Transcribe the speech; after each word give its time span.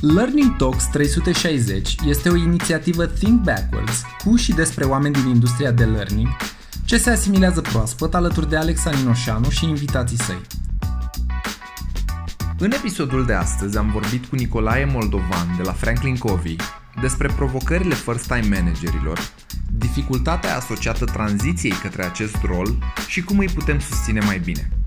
Learning 0.00 0.56
Talks 0.56 0.84
360 0.84 1.94
este 2.06 2.28
o 2.28 2.36
inițiativă 2.36 3.06
Think 3.06 3.40
Backwards 3.40 4.02
cu 4.24 4.36
și 4.36 4.52
despre 4.52 4.84
oameni 4.84 5.14
din 5.14 5.26
industria 5.26 5.70
de 5.70 5.84
learning 5.84 6.28
ce 6.84 6.98
se 6.98 7.10
asimilează 7.10 7.60
proaspăt 7.60 8.14
alături 8.14 8.48
de 8.48 8.56
Alexa 8.56 8.90
Ninoșanu 8.90 9.48
și 9.48 9.64
invitații 9.64 10.16
săi. 10.16 10.40
În 12.58 12.70
episodul 12.70 13.26
de 13.26 13.32
astăzi 13.32 13.76
am 13.76 13.90
vorbit 13.90 14.26
cu 14.26 14.34
Nicolae 14.34 14.84
Moldovan 14.84 15.54
de 15.56 15.62
la 15.62 15.72
Franklin 15.72 16.16
Covey 16.16 16.56
despre 17.00 17.28
provocările 17.36 17.94
first-time 17.94 18.56
managerilor, 18.56 19.18
dificultatea 19.72 20.56
asociată 20.56 21.04
tranziției 21.04 21.72
către 21.72 22.04
acest 22.04 22.36
rol 22.42 22.78
și 23.08 23.22
cum 23.22 23.38
îi 23.38 23.48
putem 23.48 23.78
susține 23.78 24.20
mai 24.20 24.38
bine. 24.38 24.77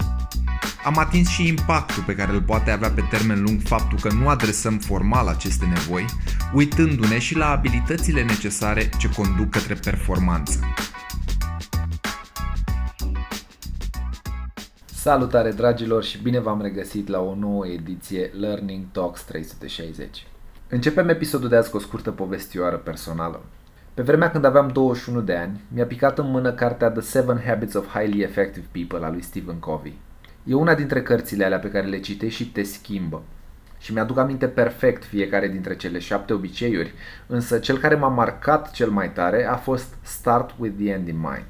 Am 0.84 0.98
atins 0.98 1.28
și 1.28 1.48
impactul 1.48 2.04
pe 2.04 2.16
care 2.16 2.32
îl 2.32 2.42
poate 2.42 2.72
avea 2.72 2.90
pe 2.90 3.04
termen 3.10 3.42
lung 3.42 3.60
faptul 3.62 4.00
că 4.00 4.14
nu 4.14 4.28
adresăm 4.28 4.78
formal 4.78 5.28
aceste 5.28 5.66
nevoi, 5.66 6.06
uitându-ne 6.54 7.20
și 7.20 7.36
la 7.36 7.50
abilitățile 7.50 8.24
necesare 8.24 8.90
ce 9.00 9.10
conduc 9.16 9.50
către 9.50 9.74
performanță. 9.74 10.60
Salutare 14.86 15.52
dragilor 15.52 16.04
și 16.04 16.22
bine 16.22 16.40
v-am 16.40 16.62
regăsit 16.62 17.08
la 17.08 17.20
o 17.20 17.36
nouă 17.36 17.68
ediție 17.68 18.32
Learning 18.40 18.86
Talks 18.92 19.22
360. 19.22 20.28
Începem 20.70 21.10
episodul 21.10 21.50
de 21.50 21.56
azi 21.56 21.70
cu 21.70 21.78
o 21.78 21.80
scurtă 21.80 22.12
povestioară 22.12 22.76
personală. 22.76 23.42
Pe 23.94 24.02
vremea 24.02 24.32
când 24.32 24.46
aveam 24.46 24.68
21 24.68 25.22
de 25.22 25.36
ani, 25.36 25.62
mi-a 25.74 25.86
picat 25.86 26.20
în 26.20 26.30
mână 26.30 26.52
cartea 26.52 26.90
The 26.90 27.02
Seven 27.02 27.42
Habits 27.46 27.74
of 27.74 27.88
Highly 27.88 28.22
Effective 28.22 28.66
People 28.72 29.06
a 29.06 29.10
lui 29.10 29.22
Stephen 29.22 29.60
Covey. 29.60 29.94
E 30.44 30.54
una 30.54 30.76
dintre 30.76 31.02
cărțile 31.02 31.46
alea 31.46 31.60
pe 31.60 31.72
care 31.72 31.88
le 31.88 32.00
citești 32.00 32.44
și 32.44 32.52
te 32.52 32.64
schimbă. 32.64 33.24
Și 33.80 33.94
mi-aduc 33.94 34.18
aminte 34.18 34.48
perfect 34.48 35.04
fiecare 35.04 35.48
dintre 35.48 35.76
cele 35.76 36.00
șapte 36.00 36.34
obiceiuri, 36.34 36.94
însă 37.28 37.60
cel 37.60 37.78
care 37.78 37.96
m-a 37.96 38.08
marcat 38.08 38.72
cel 38.72 38.90
mai 38.90 39.12
tare 39.12 39.46
a 39.46 39.56
fost 39.56 39.94
Start 40.02 40.56
with 40.58 40.76
the 40.78 40.92
end 40.92 41.08
in 41.08 41.18
mind. 41.18 41.48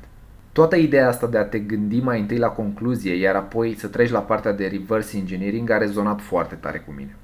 Toată 0.51 0.75
ideea 0.75 1.07
asta 1.07 1.27
de 1.27 1.37
a 1.37 1.45
te 1.45 1.59
gândi 1.59 1.99
mai 1.99 2.19
întâi 2.19 2.37
la 2.37 2.47
concluzie, 2.47 3.13
iar 3.15 3.35
apoi 3.35 3.75
să 3.77 3.87
treci 3.87 4.09
la 4.09 4.19
partea 4.19 4.51
de 4.51 4.67
reverse 4.67 5.17
engineering 5.17 5.69
a 5.69 5.77
rezonat 5.77 6.21
foarte 6.21 6.55
tare 6.55 6.77
cu 6.79 6.91
mine. 6.91 7.15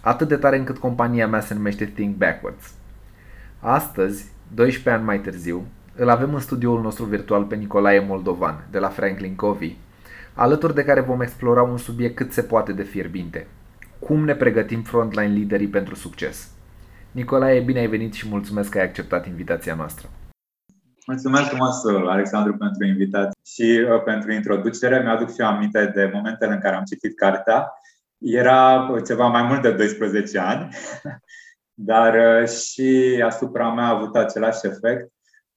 Atât 0.00 0.28
de 0.28 0.36
tare 0.36 0.58
încât 0.58 0.78
compania 0.78 1.28
mea 1.28 1.40
se 1.40 1.54
numește 1.54 1.84
Think 1.84 2.16
Backwards. 2.16 2.72
Astăzi, 3.60 4.24
12 4.54 4.90
ani 4.90 5.04
mai 5.04 5.20
târziu, 5.20 5.66
îl 5.96 6.08
avem 6.08 6.34
în 6.34 6.40
studioul 6.40 6.80
nostru 6.80 7.04
virtual 7.04 7.44
pe 7.44 7.54
Nicolae 7.54 8.00
Moldovan, 8.00 8.66
de 8.70 8.78
la 8.78 8.88
Franklin 8.88 9.34
Covey, 9.34 9.76
alături 10.34 10.74
de 10.74 10.84
care 10.84 11.00
vom 11.00 11.20
explora 11.20 11.62
un 11.62 11.76
subiect 11.76 12.16
cât 12.16 12.32
se 12.32 12.42
poate 12.42 12.72
de 12.72 12.82
fierbinte. 12.82 13.46
Cum 13.98 14.24
ne 14.24 14.34
pregătim 14.34 14.82
frontline 14.82 15.32
liderii 15.32 15.68
pentru 15.68 15.94
succes? 15.94 16.50
Nicolae, 17.10 17.60
bine 17.60 17.78
ai 17.78 17.86
venit 17.86 18.12
și 18.12 18.28
mulțumesc 18.28 18.70
că 18.70 18.78
ai 18.78 18.84
acceptat 18.84 19.26
invitația 19.26 19.74
noastră. 19.74 20.08
Mulțumesc 21.06 21.48
frumos, 21.48 21.84
Alexandru, 22.08 22.56
pentru 22.56 22.86
invitație 22.86 23.40
și 23.46 23.86
uh, 23.90 24.02
pentru 24.02 24.32
introducere. 24.32 25.02
Mi-aduc 25.02 25.28
și 25.28 25.40
eu 25.40 25.46
aminte 25.46 25.90
de 25.94 26.10
momentele 26.12 26.52
în 26.52 26.60
care 26.60 26.76
am 26.76 26.84
citit 26.84 27.16
cartea. 27.16 27.72
Era 28.18 28.88
ceva 29.06 29.26
mai 29.26 29.42
mult 29.42 29.62
de 29.62 29.72
12 29.72 30.38
ani, 30.38 30.68
dar 31.90 32.14
uh, 32.14 32.48
și 32.48 33.22
asupra 33.26 33.72
mea 33.72 33.84
a 33.84 33.96
avut 33.96 34.16
același 34.16 34.66
efect. 34.66 35.12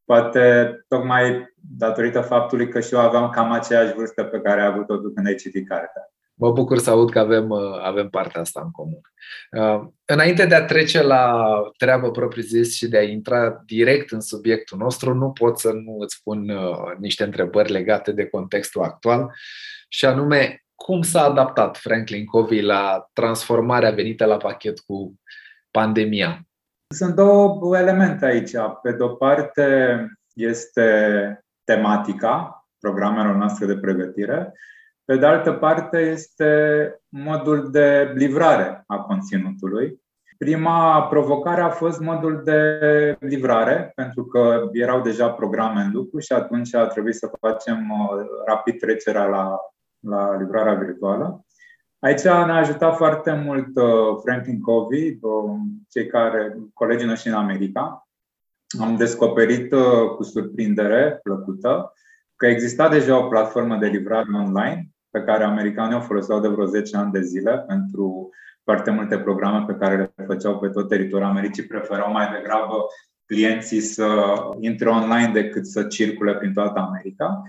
Poate 0.07 0.75
tocmai 0.87 1.53
datorită 1.77 2.21
faptului 2.21 2.69
că 2.69 2.79
și 2.79 2.93
eu 2.93 2.99
aveam 2.99 3.29
cam 3.29 3.51
aceeași 3.51 3.93
vârstă 3.93 4.23
pe 4.23 4.39
care 4.39 4.61
ai 4.61 4.67
avut-o 4.67 4.97
tu 4.97 5.09
când 5.09 5.27
ai 5.27 5.35
citit 5.35 5.67
cartea. 5.67 6.11
Mă 6.33 6.51
bucur 6.51 6.77
să 6.77 6.89
aud 6.89 7.09
că 7.09 7.19
avem, 7.19 7.49
uh, 7.49 7.79
avem 7.81 8.09
partea 8.09 8.41
asta 8.41 8.61
în 8.63 8.71
comun. 8.71 9.01
Uh, 9.51 9.87
înainte 10.05 10.45
de 10.45 10.55
a 10.55 10.65
trece 10.65 11.03
la 11.03 11.43
treabă 11.77 12.11
propriu-zis 12.11 12.75
și 12.75 12.87
de 12.87 12.97
a 12.97 13.03
intra 13.03 13.61
direct 13.65 14.11
în 14.11 14.19
subiectul 14.19 14.77
nostru, 14.77 15.13
nu 15.13 15.31
pot 15.31 15.59
să 15.59 15.71
nu 15.71 15.97
îți 15.99 16.21
pun 16.23 16.49
uh, 16.49 16.95
niște 16.99 17.23
întrebări 17.23 17.71
legate 17.71 18.11
de 18.11 18.25
contextul 18.25 18.83
actual 18.83 19.31
și 19.87 20.05
anume 20.05 20.65
cum 20.75 21.01
s-a 21.01 21.23
adaptat 21.23 21.77
Franklin 21.77 22.25
Covey 22.25 22.61
la 22.61 23.09
transformarea 23.13 23.91
venită 23.91 24.25
la 24.25 24.37
pachet 24.37 24.79
cu 24.79 25.19
pandemia? 25.71 26.46
Sunt 26.95 27.15
două 27.15 27.77
elemente 27.77 28.25
aici. 28.25 28.51
Pe 28.81 28.91
de-o 28.91 29.07
parte 29.07 29.65
este 30.33 31.39
tematica 31.63 32.67
programelor 32.79 33.35
noastre 33.35 33.65
de 33.65 33.77
pregătire 33.77 34.53
pe 35.07 35.17
de 35.17 35.25
altă 35.25 35.51
parte, 35.51 35.97
este 35.97 37.01
modul 37.09 37.71
de 37.71 38.11
livrare 38.15 38.83
a 38.87 38.99
conținutului. 38.99 40.01
Prima 40.37 41.07
provocare 41.07 41.61
a 41.61 41.69
fost 41.69 41.99
modul 41.99 42.41
de 42.43 43.17
livrare, 43.19 43.91
pentru 43.95 44.25
că 44.25 44.69
erau 44.71 45.01
deja 45.01 45.29
programe 45.29 45.81
în 45.81 45.91
lucru 45.91 46.19
și 46.19 46.33
atunci 46.33 46.73
a 46.73 46.87
trebuit 46.87 47.15
să 47.15 47.31
facem 47.39 47.89
uh, 47.89 48.25
rapid 48.45 48.79
trecerea 48.79 49.25
la, 49.25 49.57
la 49.99 50.37
livrarea 50.37 50.73
virtuală. 50.73 51.45
Aici 52.07 52.21
ne-a 52.21 52.55
ajutat 52.55 52.95
foarte 52.95 53.31
mult 53.45 53.75
uh, 53.75 54.19
Franklin 54.23 54.61
Covey, 54.61 55.17
uh, 55.21 55.55
cei 55.89 56.07
care, 56.07 56.57
colegii 56.73 57.07
noștri 57.07 57.29
în 57.29 57.35
America. 57.35 58.07
Am 58.79 58.95
descoperit 58.95 59.73
cu 60.15 60.23
surprindere 60.23 61.19
plăcută 61.23 61.93
că 62.35 62.45
exista 62.45 62.89
deja 62.89 63.17
o 63.17 63.27
platformă 63.27 63.75
de 63.75 63.87
livrare 63.87 64.27
online 64.33 64.89
pe 65.09 65.19
care 65.19 65.43
americanii 65.43 65.97
o 65.97 66.01
foloseau 66.01 66.39
de 66.39 66.47
vreo 66.47 66.65
10 66.65 66.97
ani 66.97 67.11
de 67.11 67.21
zile 67.21 67.63
pentru 67.67 68.29
foarte 68.63 68.91
multe 68.91 69.17
programe 69.17 69.65
pe 69.67 69.77
care 69.79 69.95
le 70.15 70.25
făceau 70.25 70.59
pe 70.59 70.67
tot 70.67 70.87
teritoriul 70.87 71.29
Americii, 71.29 71.67
preferau 71.67 72.11
mai 72.11 72.29
degrabă 72.37 72.75
clienții 73.25 73.79
să 73.81 74.33
intre 74.59 74.89
online 74.89 75.31
decât 75.33 75.65
să 75.65 75.83
circule 75.83 76.35
prin 76.35 76.53
toată 76.53 76.79
America. 76.79 77.41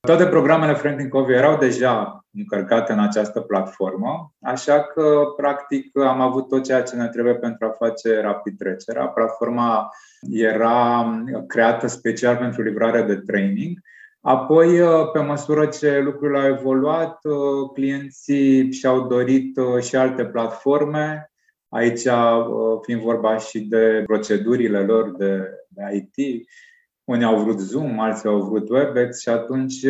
Toate 0.00 0.26
programele 0.26 0.74
Franklin 0.74 1.08
Covey 1.08 1.36
erau 1.36 1.58
deja 1.58 2.25
încărcate 2.36 2.92
în 2.92 2.98
această 2.98 3.40
platformă, 3.40 4.32
așa 4.40 4.82
că, 4.82 5.22
practic, 5.36 5.98
am 5.98 6.20
avut 6.20 6.48
tot 6.48 6.64
ceea 6.64 6.82
ce 6.82 6.96
ne 6.96 7.08
trebuie 7.08 7.34
pentru 7.34 7.66
a 7.66 7.84
face 7.86 8.20
rapid 8.20 8.58
trecerea. 8.58 9.06
Platforma 9.06 9.88
era 10.30 11.06
creată 11.46 11.86
special 11.86 12.36
pentru 12.36 12.62
livrare 12.62 13.02
de 13.02 13.16
training 13.16 13.78
Apoi, 14.28 14.80
uh, 14.80 15.10
pe 15.12 15.18
măsură 15.18 15.66
ce 15.66 15.98
lucrurile 15.98 16.38
au 16.38 16.46
evoluat, 16.46 17.24
uh, 17.24 17.70
clienții 17.72 18.72
și-au 18.72 19.06
dorit 19.06 19.56
uh, 19.56 19.82
și 19.82 19.96
alte 19.96 20.24
platforme, 20.24 21.30
aici 21.68 22.00
fiind 22.82 23.00
vorba 23.00 23.36
și 23.36 23.60
de 23.60 24.02
procedurile 24.06 24.80
lor 24.80 25.16
de, 25.16 25.50
de 25.68 25.82
IT. 25.94 26.46
Unii 27.06 27.24
au 27.24 27.42
vrut 27.42 27.58
Zoom, 27.58 28.00
alții 28.00 28.28
au 28.28 28.42
vrut 28.42 28.68
WebEx 28.68 29.20
și 29.20 29.28
atunci 29.28 29.80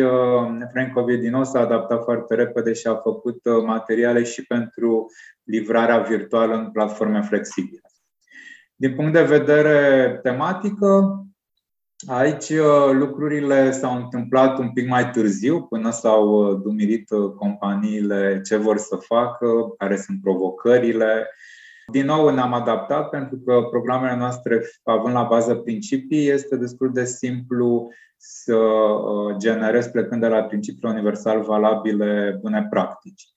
Frank 0.71 0.93
Covey 0.93 1.17
din 1.17 1.31
nou 1.31 1.43
s-a 1.43 1.59
adaptat 1.59 2.03
foarte 2.03 2.35
repede 2.35 2.73
și 2.73 2.87
a 2.87 2.95
făcut 2.95 3.39
materiale 3.65 4.23
și 4.23 4.45
pentru 4.45 5.11
livrarea 5.43 5.99
virtuală 5.99 6.55
în 6.55 6.71
platforme 6.71 7.21
flexibile. 7.21 7.81
Din 8.75 8.95
punct 8.95 9.13
de 9.13 9.23
vedere 9.23 10.19
tematică, 10.23 11.21
Aici 12.05 12.49
uh, 12.49 12.91
lucrurile 12.91 13.71
s-au 13.71 13.95
întâmplat 13.95 14.57
un 14.57 14.71
pic 14.71 14.87
mai 14.87 15.09
târziu, 15.09 15.61
până 15.61 15.91
s-au 15.91 16.27
uh, 16.27 16.59
dumirit 16.61 17.09
uh, 17.09 17.31
companiile 17.31 18.41
ce 18.45 18.55
vor 18.55 18.77
să 18.77 18.95
facă, 18.95 19.47
care 19.77 19.97
sunt 19.97 20.21
provocările. 20.21 21.29
Din 21.91 22.05
nou 22.05 22.29
ne-am 22.29 22.53
adaptat 22.53 23.09
pentru 23.09 23.37
că 23.37 23.61
programele 23.69 24.15
noastre, 24.15 24.61
având 24.83 25.13
la 25.13 25.23
bază 25.23 25.55
principii, 25.55 26.27
este 26.27 26.55
destul 26.55 26.91
de 26.93 27.05
simplu 27.05 27.89
să 28.17 28.57
generezi 29.37 29.91
plecând 29.91 30.21
de 30.21 30.27
la 30.27 30.43
principiile 30.43 30.89
universal 30.89 31.41
valabile 31.41 32.37
bune 32.41 32.67
practici. 32.69 33.27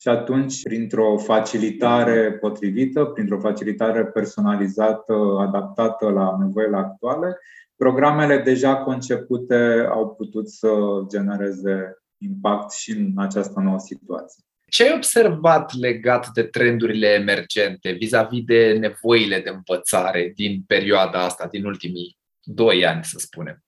Și 0.00 0.08
atunci, 0.08 0.62
printr-o 0.62 1.16
facilitare 1.16 2.32
potrivită, 2.32 3.04
printr-o 3.04 3.38
facilitare 3.38 4.06
personalizată, 4.06 5.36
adaptată 5.38 6.08
la 6.08 6.36
nevoile 6.40 6.76
actuale, 6.76 7.38
programele 7.76 8.38
deja 8.38 8.76
concepute 8.76 9.86
au 9.90 10.14
putut 10.14 10.48
să 10.48 10.68
genereze 11.08 11.98
impact 12.18 12.72
și 12.72 12.90
în 12.90 13.12
această 13.16 13.60
nouă 13.60 13.78
situație. 13.78 14.44
Ce 14.74 14.82
ai 14.82 14.92
observat 14.94 15.72
legat 15.74 16.28
de 16.28 16.42
trendurile 16.42 17.06
emergente 17.06 17.90
vis-a-vis 17.90 18.44
de 18.44 18.76
nevoile 18.80 19.40
de 19.40 19.50
învățare 19.50 20.32
din 20.34 20.62
perioada 20.66 21.24
asta, 21.24 21.46
din 21.46 21.64
ultimii 21.64 22.18
doi 22.42 22.86
ani, 22.86 23.04
să 23.04 23.18
spunem? 23.18 23.64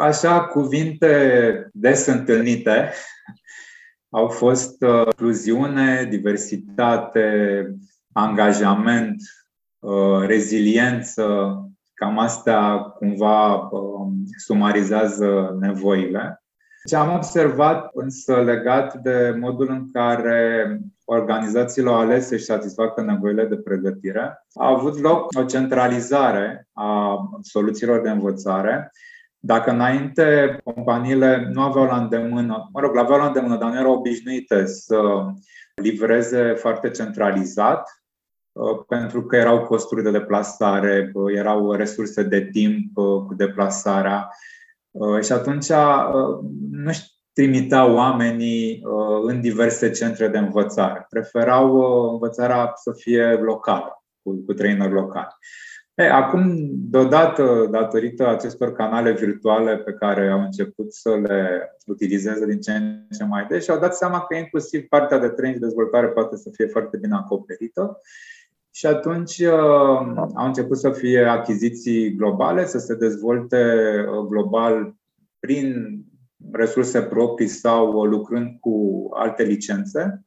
Așa, 0.00 0.40
cuvinte 0.40 1.70
des 1.72 2.06
întâlnite 2.06 2.92
au 4.10 4.28
fost 4.28 4.82
uh, 4.82 5.02
incluziune, 5.04 6.06
diversitate, 6.10 7.66
angajament, 8.12 9.22
uh, 9.78 10.26
reziliență, 10.26 11.56
Cam 11.94 12.18
astea 12.18 12.78
cumva 12.78 13.54
um, 13.54 14.12
sumarizează 14.36 15.56
nevoile. 15.60 16.42
Ce 16.88 16.96
am 16.96 17.14
observat 17.14 17.90
însă 17.92 18.42
legat 18.42 18.94
de 18.94 19.36
modul 19.40 19.68
în 19.70 19.90
care 19.92 20.78
organizațiile 21.04 21.88
au 21.88 21.98
ales 21.98 22.26
să-și 22.26 22.44
satisfacă 22.44 23.02
nevoile 23.02 23.44
de 23.44 23.56
pregătire, 23.56 24.20
a 24.54 24.68
avut 24.68 25.00
loc 25.00 25.26
o 25.38 25.44
centralizare 25.44 26.68
a 26.72 27.18
soluțiilor 27.40 28.00
de 28.00 28.10
învățare. 28.10 28.92
Dacă 29.38 29.70
înainte 29.70 30.58
companiile 30.64 31.48
nu 31.52 31.62
aveau 31.62 31.84
la 31.84 31.96
îndemână, 31.96 32.68
mă 32.72 32.80
rog, 32.80 32.96
aveau 32.96 33.18
la 33.18 33.26
îndemână, 33.26 33.56
dar 33.56 33.70
nu 33.70 33.78
erau 33.78 33.92
obișnuite 33.92 34.66
să 34.66 35.26
livreze 35.74 36.54
foarte 36.54 36.90
centralizat, 36.90 38.02
uh, 38.52 38.78
pentru 38.88 39.22
că 39.22 39.36
erau 39.36 39.64
costuri 39.64 40.02
de 40.02 40.10
deplasare, 40.10 41.10
uh, 41.14 41.34
erau 41.36 41.72
resurse 41.72 42.22
de 42.22 42.48
timp 42.52 42.96
uh, 42.96 43.22
cu 43.26 43.34
deplasarea 43.36 44.28
și 45.22 45.32
atunci 45.32 45.68
nu 46.70 46.90
trimiteau 47.32 47.94
oamenii 47.94 48.82
în 49.22 49.40
diverse 49.40 49.90
centre 49.90 50.28
de 50.28 50.38
învățare. 50.38 51.06
Preferau 51.08 51.74
învățarea 52.12 52.72
să 52.74 52.92
fie 52.96 53.24
locală, 53.32 54.02
cu, 54.22 54.42
cu 54.46 54.52
trainer 54.52 54.90
locali. 54.90 55.36
Hey, 55.96 56.08
acum, 56.08 56.54
deodată, 56.70 57.68
datorită 57.70 58.28
acestor 58.28 58.72
canale 58.72 59.12
virtuale 59.12 59.76
pe 59.76 59.92
care 59.92 60.28
au 60.28 60.40
început 60.40 60.92
să 60.92 61.16
le 61.16 61.70
utilizeze 61.86 62.46
din 62.46 62.60
ce 62.60 62.72
în 62.72 63.06
ce 63.18 63.24
mai 63.24 63.46
des, 63.48 63.64
și 63.64 63.70
au 63.70 63.78
dat 63.78 63.96
seama 63.96 64.20
că 64.20 64.36
inclusiv 64.36 64.86
partea 64.88 65.18
de 65.18 65.28
training 65.28 65.54
și 65.54 65.66
dezvoltare 65.66 66.06
poate 66.06 66.36
să 66.36 66.50
fie 66.52 66.66
foarte 66.66 66.96
bine 66.96 67.14
acoperită. 67.14 68.00
Și 68.70 68.86
atunci 68.86 69.38
uh, 69.38 69.50
au 70.34 70.46
început 70.46 70.78
să 70.78 70.90
fie 70.90 71.24
achiziții 71.24 72.14
globale, 72.14 72.66
să 72.66 72.78
se 72.78 72.94
dezvolte 72.94 73.56
uh, 74.08 74.26
global 74.26 74.94
prin 75.38 75.98
resurse 76.52 77.02
proprii 77.02 77.48
sau 77.48 78.04
lucrând 78.04 78.56
cu 78.60 79.08
alte 79.14 79.42
licențe 79.42 80.22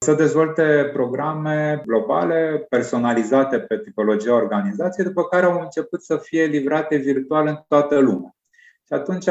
să 0.00 0.14
dezvolte 0.14 0.90
programe 0.92 1.82
globale, 1.86 2.66
personalizate 2.68 3.58
pe 3.58 3.78
tipologia 3.78 4.34
organizației, 4.34 5.06
după 5.06 5.24
care 5.24 5.46
au 5.46 5.60
început 5.60 6.02
să 6.02 6.16
fie 6.16 6.44
livrate 6.44 6.96
virtual 6.96 7.46
în 7.46 7.58
toată 7.68 7.98
lumea. 7.98 8.36
Și 8.88 8.94
atunci, 8.94 9.26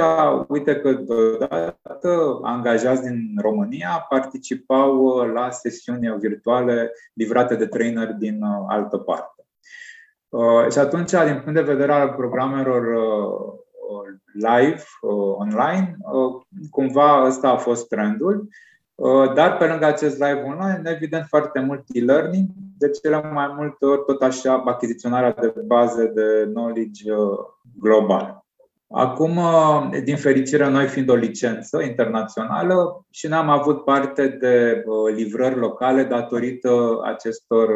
uite 0.47 0.75
că 0.75 0.91
deodată 0.91 2.39
angajați 2.41 3.01
din 3.01 3.37
România 3.41 4.05
participau 4.09 5.17
la 5.17 5.49
sesiuni 5.49 6.17
virtuale 6.19 6.91
livrate 7.13 7.55
de 7.55 7.65
trainer 7.65 8.13
din 8.13 8.43
altă 8.67 8.97
parte. 8.97 9.45
Uh, 10.29 10.71
și 10.71 10.77
atunci, 10.77 11.11
din 11.11 11.41
punct 11.43 11.53
de 11.53 11.73
vedere 11.73 11.91
al 11.91 12.09
programelor 12.09 12.83
uh, 12.83 13.53
live, 14.33 14.83
uh, 15.01 15.35
online, 15.37 15.97
cumva 16.69 17.25
ăsta 17.25 17.49
a 17.49 17.57
fost 17.57 17.87
trendul 17.87 18.49
Uh, 18.97 19.33
dar 19.33 19.57
pe 19.57 19.65
lângă 19.65 19.85
acest 19.85 20.17
live 20.17 20.41
online, 20.41 20.81
evident 20.83 21.25
foarte 21.25 21.59
mult 21.59 21.83
e-learning, 21.87 22.47
de 22.77 22.89
cele 22.89 23.31
mai 23.31 23.53
multe 23.55 23.85
ori 23.85 24.03
tot 24.05 24.21
așa 24.21 24.63
achiziționarea 24.65 25.31
de 25.31 25.53
baze 25.65 26.07
de 26.07 26.49
knowledge 26.53 27.13
uh, 27.13 27.37
global. 27.79 28.45
Acum, 28.89 29.37
uh, 29.37 29.89
din 30.03 30.17
fericire, 30.17 30.69
noi 30.69 30.87
fiind 30.87 31.09
o 31.09 31.15
licență 31.15 31.81
internațională 31.81 33.05
și 33.11 33.27
n-am 33.27 33.49
avut 33.49 33.83
parte 33.83 34.27
de 34.27 34.83
livrări 35.15 35.55
locale 35.55 36.03
datorită 36.03 36.99
acestor 37.03 37.69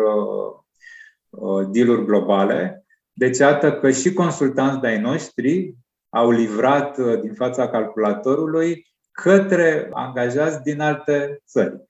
dealuri 1.72 2.06
globale. 2.06 2.86
Deci, 3.14 3.38
iată 3.38 3.74
că 3.74 3.92
și 3.92 4.14
consultanți 4.14 4.80
de-ai 4.80 5.00
noștri 5.00 5.76
au 6.10 6.32
livrat 6.32 6.98
din 7.22 7.34
fața 7.34 7.70
calculatorului 7.70 8.86
către 9.12 9.90
angajați 9.92 10.62
din 10.64 10.82
alte 10.82 11.42
țări. 11.48 11.86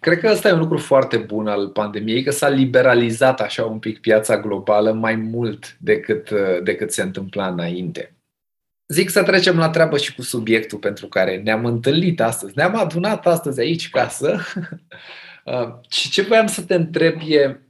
Cred 0.00 0.18
că 0.18 0.28
ăsta 0.30 0.48
e 0.48 0.52
un 0.52 0.58
lucru 0.58 0.78
foarte 0.78 1.16
bun 1.16 1.46
al 1.46 1.68
pandemiei, 1.68 2.22
că 2.22 2.30
s-a 2.30 2.48
liberalizat 2.48 3.40
așa 3.40 3.64
un 3.64 3.78
pic 3.78 4.00
piața 4.00 4.40
globală 4.40 4.92
mai 4.92 5.14
mult 5.14 5.76
decât, 5.80 6.30
decât 6.62 6.92
se 6.92 7.02
întâmpla 7.02 7.46
înainte. 7.46 8.16
Zic 8.92 9.10
să 9.10 9.22
trecem 9.22 9.56
la 9.56 9.68
treabă 9.68 9.96
și 9.96 10.14
cu 10.14 10.22
subiectul 10.22 10.78
pentru 10.78 11.06
care 11.06 11.40
ne-am 11.44 11.64
întâlnit 11.64 12.20
astăzi. 12.20 12.52
Ne-am 12.56 12.76
adunat 12.76 13.26
astăzi 13.26 13.60
aici 13.60 13.90
ca 13.90 14.08
să... 14.08 14.38
Uh, 15.44 15.68
și 15.88 16.10
ce 16.10 16.22
voiam 16.22 16.46
să 16.46 16.62
te 16.62 16.74
întreb 16.74 17.20
e, 17.26 17.60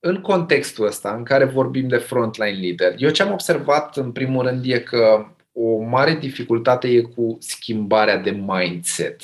în 0.00 0.20
contextul 0.20 0.86
ăsta 0.86 1.14
în 1.16 1.22
care 1.22 1.44
vorbim 1.44 1.88
de 1.88 1.96
frontline 1.96 2.58
leader, 2.60 2.94
eu 2.96 3.10
ce 3.10 3.22
am 3.22 3.32
observat 3.32 3.96
în 3.96 4.12
primul 4.12 4.46
rând 4.46 4.64
e 4.66 4.78
că 4.78 5.26
o 5.52 5.82
mare 5.82 6.14
dificultate 6.14 6.88
e 6.88 7.00
cu 7.00 7.36
schimbarea 7.40 8.16
de 8.16 8.30
mindset. 8.30 9.20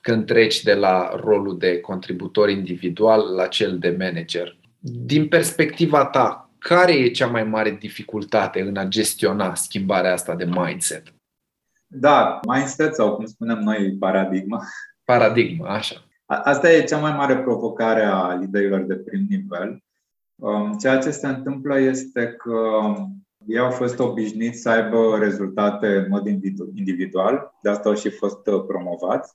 Când 0.00 0.26
treci 0.26 0.62
de 0.62 0.74
la 0.74 1.20
rolul 1.24 1.58
de 1.58 1.80
contributor 1.80 2.48
individual 2.48 3.34
la 3.34 3.46
cel 3.46 3.78
de 3.78 3.96
manager. 3.98 4.56
Din 4.78 5.28
perspectiva 5.28 6.04
ta, 6.04 6.43
care 6.68 6.92
e 6.92 7.10
cea 7.10 7.26
mai 7.26 7.44
mare 7.44 7.70
dificultate 7.70 8.60
în 8.60 8.76
a 8.76 8.84
gestiona 8.84 9.54
schimbarea 9.54 10.12
asta 10.12 10.34
de 10.34 10.44
mindset? 10.44 11.14
Da, 11.86 12.40
mindset 12.46 12.94
sau 12.94 13.14
cum 13.14 13.26
spunem 13.26 13.58
noi, 13.58 13.96
paradigma. 13.98 14.62
Paradigma, 15.04 15.68
așa. 15.68 15.94
Asta 16.26 16.72
e 16.72 16.84
cea 16.84 16.98
mai 16.98 17.12
mare 17.12 17.38
provocare 17.38 18.02
a 18.02 18.34
liderilor 18.34 18.80
de 18.80 18.94
prim 18.94 19.26
nivel. 19.28 19.82
Um, 20.34 20.72
ceea 20.72 20.98
ce 20.98 21.10
se 21.10 21.26
întâmplă 21.26 21.78
este 21.78 22.34
că 22.38 22.58
ei 23.46 23.58
au 23.58 23.70
fost 23.70 23.98
obișnuiți 23.98 24.60
să 24.60 24.68
aibă 24.68 25.18
rezultate 25.18 25.96
în 25.96 26.06
mod 26.08 26.26
individual, 26.74 27.54
de 27.62 27.70
asta 27.70 27.88
au 27.88 27.94
și 27.94 28.10
fost 28.10 28.46
uh, 28.46 28.64
promovați. 28.66 29.34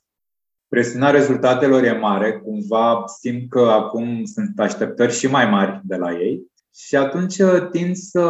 Presiunea 0.67 1.09
rezultatelor 1.09 1.83
e 1.83 1.91
mare, 1.91 2.39
cumva 2.39 3.03
simt 3.19 3.49
că 3.49 3.59
acum 3.59 4.23
sunt 4.25 4.59
așteptări 4.59 5.13
și 5.13 5.27
mai 5.27 5.49
mari 5.49 5.81
de 5.83 5.95
la 5.95 6.11
ei 6.11 6.47
și 6.85 6.95
atunci 6.95 7.37
uh, 7.37 7.69
tind 7.71 7.95
să 7.95 8.23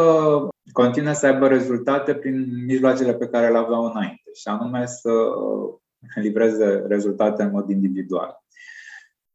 continue 0.72 1.12
să 1.12 1.26
aibă 1.26 1.48
rezultate 1.48 2.14
prin 2.14 2.64
mijloacele 2.66 3.14
pe 3.14 3.28
care 3.28 3.50
le 3.50 3.58
aveau 3.58 3.84
înainte 3.84 4.30
și 4.34 4.48
anume 4.48 4.86
să 4.86 5.12
uh, 5.12 5.74
livreze 6.14 6.84
rezultate 6.88 7.42
în 7.42 7.50
mod 7.50 7.70
individual. 7.70 8.44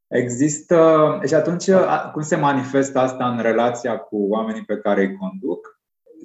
Există, 0.08 1.20
și 1.28 1.34
atunci 1.34 1.70
cum 2.14 2.22
se 2.22 2.36
manifestă 2.36 3.00
asta 3.00 3.30
în 3.30 3.42
relația 3.42 3.98
cu 3.98 4.28
oamenii 4.30 4.66
pe 4.66 4.78
care 4.78 5.02
îi 5.02 5.18
conduc? 5.18 5.76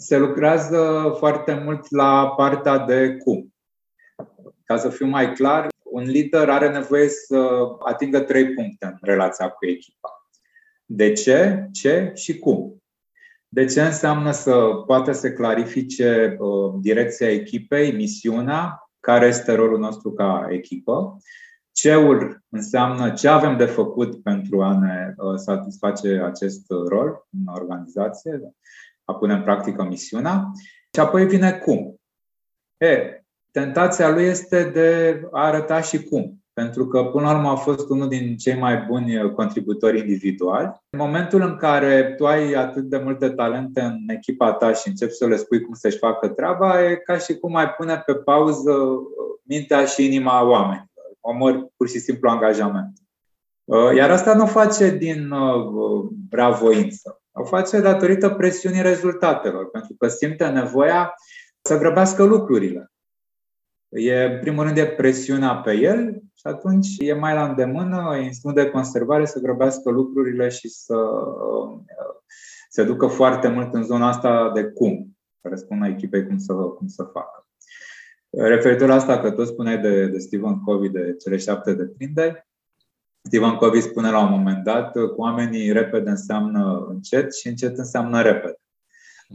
se 0.00 0.18
lucrează 0.18 1.14
foarte 1.18 1.54
mult 1.64 1.90
la 1.90 2.28
partea 2.36 2.78
de 2.78 3.16
cum. 3.16 3.54
Ca 4.64 4.76
să 4.76 4.88
fiu 4.88 5.06
mai 5.06 5.32
clar, 5.32 5.68
un 5.84 6.02
lider 6.02 6.50
are 6.50 6.70
nevoie 6.70 7.08
să 7.08 7.68
atingă 7.78 8.20
trei 8.20 8.54
puncte 8.54 8.86
în 8.86 8.98
relația 9.00 9.48
cu 9.48 9.66
echipa. 9.66 10.26
De 10.84 11.12
ce, 11.12 11.68
ce 11.72 12.12
și 12.14 12.38
cum. 12.38 12.79
De 13.52 13.64
ce 13.64 13.82
înseamnă 13.82 14.30
să 14.30 14.52
poată 14.86 15.12
să 15.12 15.32
clarifice 15.32 16.36
uh, 16.38 16.74
direcția 16.80 17.30
echipei, 17.30 17.92
misiunea, 17.92 18.90
care 19.00 19.26
este 19.26 19.52
rolul 19.52 19.78
nostru 19.78 20.12
ca 20.12 20.46
echipă. 20.50 21.16
Ce-ul 21.72 22.42
înseamnă 22.48 23.10
ce 23.10 23.28
avem 23.28 23.56
de 23.56 23.64
făcut 23.64 24.22
pentru 24.22 24.62
a 24.62 24.78
ne 24.78 25.14
uh, 25.16 25.34
satisface 25.36 26.22
acest 26.24 26.66
rol 26.88 27.26
în 27.30 27.54
organizație 27.54 28.54
a 29.04 29.14
pune 29.14 29.32
în 29.32 29.42
practică 29.42 29.82
misiunea. 29.82 30.52
Și 30.94 31.00
apoi 31.00 31.26
vine 31.26 31.52
cum. 31.52 32.00
E, 32.76 33.22
tentația 33.50 34.10
lui 34.10 34.24
este 34.24 34.64
de 34.64 35.20
a 35.30 35.46
arăta 35.46 35.80
și 35.80 36.02
cum. 36.02 36.39
Pentru 36.60 36.86
că, 36.86 37.04
până 37.04 37.24
la 37.24 37.36
urmă, 37.36 37.48
a 37.48 37.54
fost 37.54 37.88
unul 37.88 38.08
din 38.08 38.36
cei 38.36 38.58
mai 38.58 38.84
buni 38.88 39.32
contributori 39.32 39.98
individuali. 39.98 40.80
În 40.90 40.98
momentul 40.98 41.40
în 41.42 41.56
care 41.56 42.14
tu 42.16 42.26
ai 42.26 42.52
atât 42.52 42.82
de 42.82 42.96
multe 42.96 43.28
talente 43.28 43.80
în 43.80 43.96
echipa 44.06 44.52
ta 44.52 44.72
și 44.72 44.88
începi 44.88 45.12
să 45.12 45.26
le 45.26 45.36
spui 45.36 45.60
cum 45.60 45.74
să-și 45.74 45.98
facă 45.98 46.28
treaba, 46.28 46.84
e 46.84 46.94
ca 46.94 47.18
și 47.18 47.34
cum 47.34 47.56
ai 47.56 47.68
pune 47.68 48.02
pe 48.06 48.14
pauză 48.14 48.72
mintea 49.42 49.84
și 49.84 50.04
inima 50.04 50.48
oamenilor. 50.48 50.88
Omori 51.20 51.66
pur 51.76 51.88
și 51.88 51.98
simplu 51.98 52.28
angajament. 52.28 52.98
Iar 53.96 54.10
asta 54.10 54.34
nu 54.34 54.46
face 54.46 54.96
din 54.96 55.32
bravoință. 56.28 57.20
O 57.32 57.44
face 57.44 57.80
datorită 57.80 58.28
presiunii 58.28 58.82
rezultatelor, 58.82 59.70
pentru 59.70 59.94
că 59.98 60.08
simte 60.08 60.46
nevoia 60.46 61.14
să 61.62 61.78
grăbească 61.78 62.24
lucrurile. 62.24 62.92
E, 63.88 64.22
în 64.22 64.40
primul 64.40 64.64
rând, 64.64 64.76
e 64.76 64.86
presiunea 64.86 65.54
pe 65.54 65.72
el 65.72 66.22
și 66.40 66.46
atunci 66.46 66.88
e 66.98 67.12
mai 67.12 67.34
la 67.34 67.48
îndemână, 67.48 68.16
e 68.16 68.24
instinct 68.24 68.56
de 68.56 68.70
conservare 68.70 69.26
să 69.26 69.38
grăbească 69.38 69.90
lucrurile 69.90 70.48
și 70.48 70.68
să 70.68 70.96
se 72.68 72.84
ducă 72.84 73.06
foarte 73.06 73.48
mult 73.48 73.74
în 73.74 73.82
zona 73.82 74.08
asta 74.08 74.50
de 74.54 74.64
cum, 74.64 75.18
care 75.42 75.56
spună 75.56 75.88
echipei 75.88 76.26
cum 76.26 76.38
să, 76.38 76.52
cum 76.52 76.86
să 76.86 77.02
facă. 77.02 77.48
Referitor 78.30 78.88
la 78.88 78.94
asta, 78.94 79.20
că 79.20 79.30
tot 79.30 79.46
spuneai 79.46 79.78
de, 79.78 80.06
de 80.06 80.18
Stephen 80.18 80.60
Covey, 80.60 80.88
de 80.88 81.16
cele 81.16 81.36
șapte 81.36 81.72
deprinderi, 81.72 82.48
Stephen 83.22 83.54
Covey 83.54 83.80
spune 83.80 84.10
la 84.10 84.22
un 84.22 84.30
moment 84.30 84.64
dat 84.64 84.92
că 84.92 85.06
cu 85.06 85.20
oamenii 85.20 85.72
repede 85.72 86.10
înseamnă 86.10 86.86
încet 86.88 87.34
și 87.34 87.48
încet 87.48 87.78
înseamnă 87.78 88.22
repede. 88.22 88.60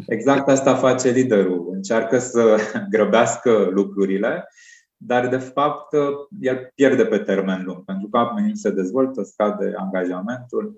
Exact 0.07 0.49
asta 0.49 0.75
face 0.75 1.09
liderul. 1.09 1.69
Încearcă 1.71 2.17
să 2.17 2.57
grăbească 2.93 3.69
lucrurile 3.71 4.47
dar 4.97 5.27
de 5.27 5.37
fapt 5.37 5.93
el 6.39 6.71
pierde 6.75 7.05
pe 7.05 7.17
termen 7.17 7.63
lung, 7.65 7.83
pentru 7.83 8.07
că 8.07 8.17
oamenii 8.17 8.57
se 8.57 8.69
dezvoltă, 8.69 9.23
scade 9.23 9.73
angajamentul. 9.77 10.75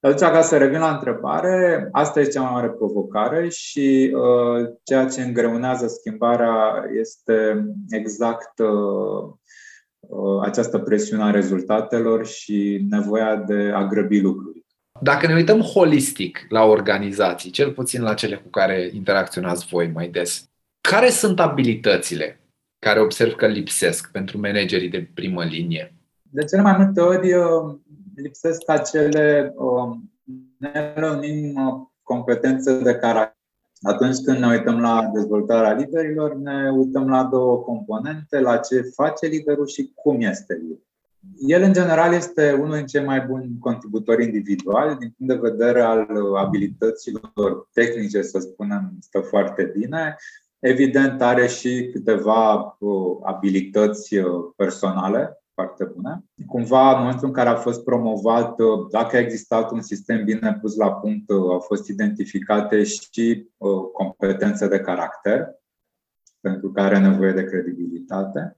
Atunci, 0.00 0.20
ca 0.20 0.42
să 0.42 0.56
revin 0.56 0.78
la 0.78 0.94
întrebare, 0.94 1.88
asta 1.92 2.20
este 2.20 2.32
cea 2.32 2.42
mai 2.42 2.52
mare 2.52 2.68
provocare 2.68 3.48
și 3.48 4.14
uh, 4.14 4.68
ceea 4.82 5.06
ce 5.06 5.22
îngreunează 5.22 5.86
schimbarea 5.86 6.84
este 6.98 7.66
exact 7.90 8.58
uh, 8.58 9.32
uh, 10.00 10.42
această 10.42 10.78
presiune 10.78 11.22
a 11.22 11.30
rezultatelor 11.30 12.26
și 12.26 12.86
nevoia 12.90 13.36
de 13.36 13.72
a 13.74 13.86
grăbi 13.86 14.20
lucruri. 14.20 14.64
Dacă 15.00 15.26
ne 15.26 15.34
uităm 15.34 15.60
holistic 15.60 16.46
la 16.48 16.64
organizații, 16.64 17.50
cel 17.50 17.72
puțin 17.72 18.02
la 18.02 18.14
cele 18.14 18.36
cu 18.36 18.48
care 18.48 18.90
interacționați 18.92 19.66
voi 19.66 19.90
mai 19.94 20.08
des, 20.08 20.50
care 20.80 21.08
sunt 21.08 21.40
abilitățile 21.40 22.40
care 22.86 23.00
observ 23.00 23.34
că 23.34 23.46
lipsesc 23.46 24.10
pentru 24.10 24.38
managerii 24.38 24.88
de 24.88 25.08
primă 25.14 25.44
linie? 25.44 25.94
De 26.30 26.44
cele 26.44 26.62
mai 26.62 26.76
multe 26.78 27.00
ori 27.00 27.32
uh, 27.32 27.74
lipsesc 28.14 28.70
acele, 28.70 29.52
um, 29.56 30.12
ne 30.56 30.92
reunim 30.96 31.54
uh, 31.54 31.86
competențe 32.02 32.78
de 32.78 32.94
caracter. 32.94 33.34
Atunci 33.82 34.16
când 34.24 34.38
ne 34.38 34.46
uităm 34.46 34.80
la 34.80 35.10
dezvoltarea 35.14 35.72
liderilor, 35.72 36.34
ne 36.34 36.70
uităm 36.70 37.08
la 37.08 37.24
două 37.24 37.56
componente, 37.56 38.40
la 38.40 38.56
ce 38.56 38.80
face 38.94 39.26
liderul 39.26 39.66
și 39.66 39.90
cum 39.94 40.20
este 40.20 40.54
lider. 40.54 40.84
El, 41.46 41.62
în 41.62 41.72
general, 41.72 42.12
este 42.12 42.52
unul 42.52 42.76
din 42.76 42.86
cei 42.86 43.04
mai 43.04 43.20
buni 43.20 43.56
contributori 43.60 44.24
individuali, 44.24 44.96
din 44.96 45.14
punct 45.16 45.32
de 45.32 45.48
vedere 45.48 45.80
al 45.80 46.06
abilităților 46.36 47.68
tehnice, 47.72 48.22
să 48.22 48.38
spunem, 48.38 48.92
stă 49.00 49.20
foarte 49.20 49.72
bine. 49.78 50.16
Evident, 50.58 51.22
are 51.22 51.46
și 51.46 51.88
câteva 51.92 52.76
uh, 52.78 53.16
abilități 53.22 54.16
uh, 54.16 54.26
personale 54.56 55.40
foarte 55.54 55.84
bune. 55.84 56.24
Cumva, 56.46 56.92
în 56.92 56.98
momentul 56.98 57.26
în 57.26 57.32
care 57.32 57.48
a 57.48 57.54
fost 57.54 57.84
promovat, 57.84 58.60
uh, 58.60 58.88
dacă 58.90 59.16
a 59.16 59.20
existat 59.20 59.70
un 59.70 59.80
sistem 59.80 60.24
bine 60.24 60.58
pus 60.60 60.76
la 60.76 60.92
punct, 60.92 61.30
au 61.30 61.60
fost 61.60 61.88
identificate 61.88 62.82
și 62.82 63.48
competențe 63.92 64.68
de 64.68 64.80
caracter, 64.80 65.48
pentru 66.40 66.72
care 66.72 66.94
are 66.94 67.08
nevoie 67.08 67.32
de 67.32 67.44
credibilitate. 67.44 68.56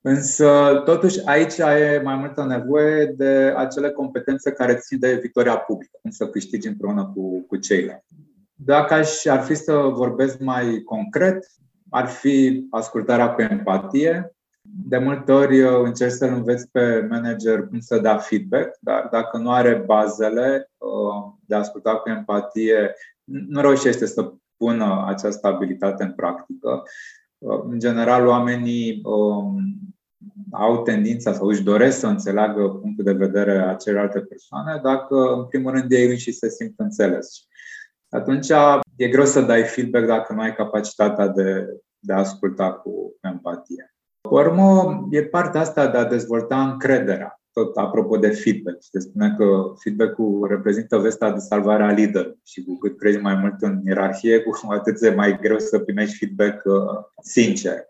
Însă, 0.00 0.82
totuși, 0.84 1.26
aici 1.26 1.56
e 1.56 2.00
mai 2.04 2.16
multă 2.16 2.44
nevoie 2.44 3.06
de 3.06 3.52
acele 3.56 3.90
competențe 3.90 4.52
care 4.52 4.74
țin 4.74 4.98
de 4.98 5.18
victoria 5.22 5.56
publică, 5.56 5.98
cum 6.00 6.10
să 6.10 6.28
câștigi 6.28 6.68
împreună 6.68 7.12
cu, 7.14 7.40
cu 7.46 7.56
ceilalți. 7.56 8.14
Dacă 8.64 8.94
aș, 8.94 9.26
ar 9.26 9.42
fi 9.42 9.54
să 9.54 9.72
vorbesc 9.72 10.38
mai 10.38 10.82
concret, 10.82 11.46
ar 11.90 12.06
fi 12.06 12.66
ascultarea 12.70 13.34
cu 13.34 13.42
empatie. 13.42 14.36
De 14.62 14.98
multe 14.98 15.32
ori 15.32 15.60
încerci 15.84 16.12
să-l 16.12 16.32
înveți 16.32 16.70
pe 16.70 17.06
manager 17.10 17.66
cum 17.66 17.80
să 17.80 17.98
dea 17.98 18.16
feedback, 18.16 18.76
dar 18.80 19.08
dacă 19.10 19.36
nu 19.36 19.50
are 19.50 19.82
bazele 19.86 20.70
uh, 20.78 21.32
de 21.46 21.54
a 21.54 21.58
asculta 21.58 21.96
cu 21.96 22.08
empatie, 22.08 22.94
nu 23.24 23.60
reușește 23.60 24.06
să 24.06 24.32
pună 24.56 25.04
această 25.06 25.46
abilitate 25.46 26.02
în 26.02 26.12
practică. 26.12 26.82
Uh, 27.38 27.60
în 27.68 27.78
general, 27.78 28.26
oamenii 28.26 29.00
um, 29.04 29.56
au 30.50 30.82
tendința 30.82 31.32
sau 31.32 31.46
își 31.46 31.62
doresc 31.62 31.98
să 31.98 32.06
înțeleagă 32.06 32.68
punctul 32.68 33.04
de 33.04 33.12
vedere 33.12 33.58
a 33.58 33.74
celelalte 33.74 34.20
persoane 34.20 34.80
dacă, 34.82 35.32
în 35.32 35.44
primul 35.44 35.72
rând, 35.72 35.92
ei 35.92 36.10
înși 36.10 36.32
se 36.32 36.48
simt 36.48 36.74
înțeles. 36.76 37.48
Atunci 38.10 38.48
e 38.96 39.08
greu 39.08 39.24
să 39.24 39.40
dai 39.40 39.62
feedback 39.62 40.06
dacă 40.06 40.32
nu 40.32 40.40
ai 40.40 40.54
capacitatea 40.54 41.26
de, 41.28 41.66
de 41.98 42.12
a 42.12 42.18
asculta 42.18 42.72
cu 42.72 43.16
empatie. 43.20 43.94
Urmă, 44.30 45.06
e 45.10 45.24
partea 45.24 45.60
asta 45.60 45.88
de 45.88 45.96
a 45.96 46.04
dezvolta 46.04 46.70
încrederea. 46.70 47.40
Tot 47.52 47.76
apropo 47.76 48.16
de 48.16 48.28
feedback. 48.28 48.76
Se 48.80 48.98
spune 48.98 49.34
că 49.38 49.44
feedback-ul 49.82 50.46
reprezintă 50.48 50.98
vesta 50.98 51.32
de 51.32 51.38
salvare 51.38 51.82
a 51.82 51.90
lider 51.90 52.36
și 52.44 52.64
cu 52.64 52.78
cât 52.78 52.98
crezi 52.98 53.18
mai 53.18 53.34
mult 53.34 53.54
în 53.60 53.80
ierarhie, 53.84 54.40
cu 54.40 54.58
atât 54.72 55.02
e 55.02 55.10
mai 55.10 55.38
greu 55.40 55.58
să 55.58 55.78
primești 55.78 56.16
feedback 56.16 56.64
uh, 56.64 57.04
sincer. 57.22 57.88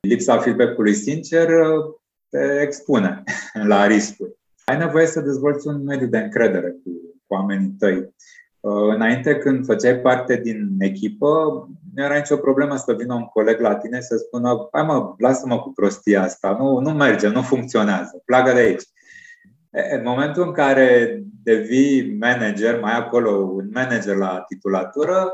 Lipsa 0.00 0.38
feedback-ului 0.38 0.94
sincer 0.94 1.48
uh, 1.48 1.94
te 2.28 2.60
expune 2.60 3.22
la 3.72 3.86
riscuri. 3.86 4.36
Ai 4.64 4.78
nevoie 4.78 5.06
să 5.06 5.20
dezvolți 5.20 5.66
un 5.66 5.82
mediu 5.82 6.06
de 6.06 6.18
încredere 6.18 6.70
cu, 6.70 6.90
cu 7.26 7.34
oamenii 7.34 7.74
tăi. 7.78 8.14
Uh, 8.66 8.94
înainte, 8.94 9.36
când 9.36 9.64
făceai 9.64 9.98
parte 9.98 10.36
din 10.36 10.74
echipă, 10.78 11.28
nu 11.94 12.02
era 12.04 12.16
nicio 12.16 12.36
problemă 12.36 12.76
să 12.76 12.94
vină 12.98 13.14
un 13.14 13.24
coleg 13.24 13.60
la 13.60 13.74
tine 13.74 14.00
să 14.00 14.16
spună 14.16 14.68
hai 14.72 14.82
mă, 14.82 15.14
lasă-mă 15.18 15.58
cu 15.58 15.72
prostia 15.72 16.22
asta, 16.22 16.56
nu, 16.58 16.78
nu 16.78 16.90
merge, 16.90 17.28
nu 17.28 17.42
funcționează, 17.42 18.22
plagă 18.24 18.52
de 18.52 18.58
aici. 18.58 18.82
În 19.70 20.02
momentul 20.04 20.42
în 20.42 20.52
care 20.52 21.20
devii 21.42 22.16
manager, 22.20 22.80
mai 22.80 22.96
acolo 22.96 23.30
un 23.30 23.68
manager 23.72 24.16
la 24.16 24.44
titulatură, 24.48 25.32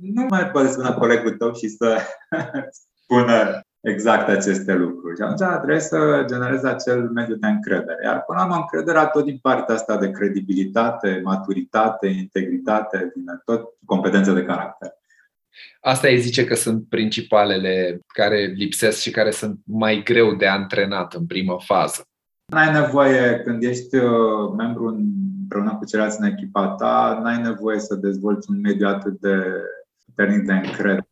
nu 0.00 0.26
mai 0.28 0.50
poți 0.50 0.72
să 0.72 0.96
colegul 0.98 1.30
tău 1.30 1.54
și 1.54 1.68
să 1.68 1.98
spună 3.02 3.60
exact 3.80 4.28
aceste 4.28 4.74
lucruri. 4.74 5.16
Și 5.16 5.22
atunci 5.22 5.56
trebuie 5.56 5.80
să 5.80 6.24
generezi 6.26 6.66
acel 6.66 7.08
mediu 7.08 7.34
de 7.34 7.46
încredere. 7.46 7.98
Iar 8.04 8.22
până 8.22 8.40
am 8.40 8.52
încrederea 8.52 9.06
tot 9.06 9.24
din 9.24 9.38
partea 9.42 9.74
asta 9.74 9.98
de 9.98 10.10
credibilitate, 10.10 11.20
maturitate, 11.24 12.06
integritate, 12.06 13.12
vine 13.14 13.40
tot 13.44 13.68
competențe 13.84 14.32
de 14.32 14.42
caracter. 14.42 14.98
Asta 15.80 16.08
e 16.08 16.16
zice 16.16 16.44
că 16.44 16.54
sunt 16.54 16.88
principalele 16.88 18.00
care 18.06 18.44
lipsesc 18.44 19.00
și 19.00 19.10
care 19.10 19.30
sunt 19.30 19.58
mai 19.64 20.02
greu 20.04 20.34
de 20.34 20.46
antrenat 20.46 21.14
în 21.14 21.26
primă 21.26 21.56
fază. 21.64 22.04
N-ai 22.52 22.72
nevoie, 22.72 23.40
când 23.44 23.62
ești 23.62 23.96
uh, 23.96 24.52
membru 24.56 24.86
împreună 24.86 25.76
cu 25.76 25.84
ceilalți 25.84 26.20
în 26.20 26.26
echipa 26.26 26.68
ta, 26.68 27.20
n-ai 27.22 27.42
nevoie 27.42 27.78
să 27.78 27.94
dezvolți 27.94 28.50
un 28.50 28.60
mediu 28.60 28.86
atât 28.86 29.20
de 29.20 29.36
puternic 30.04 30.46
de 30.46 30.52
încredere 30.52 31.09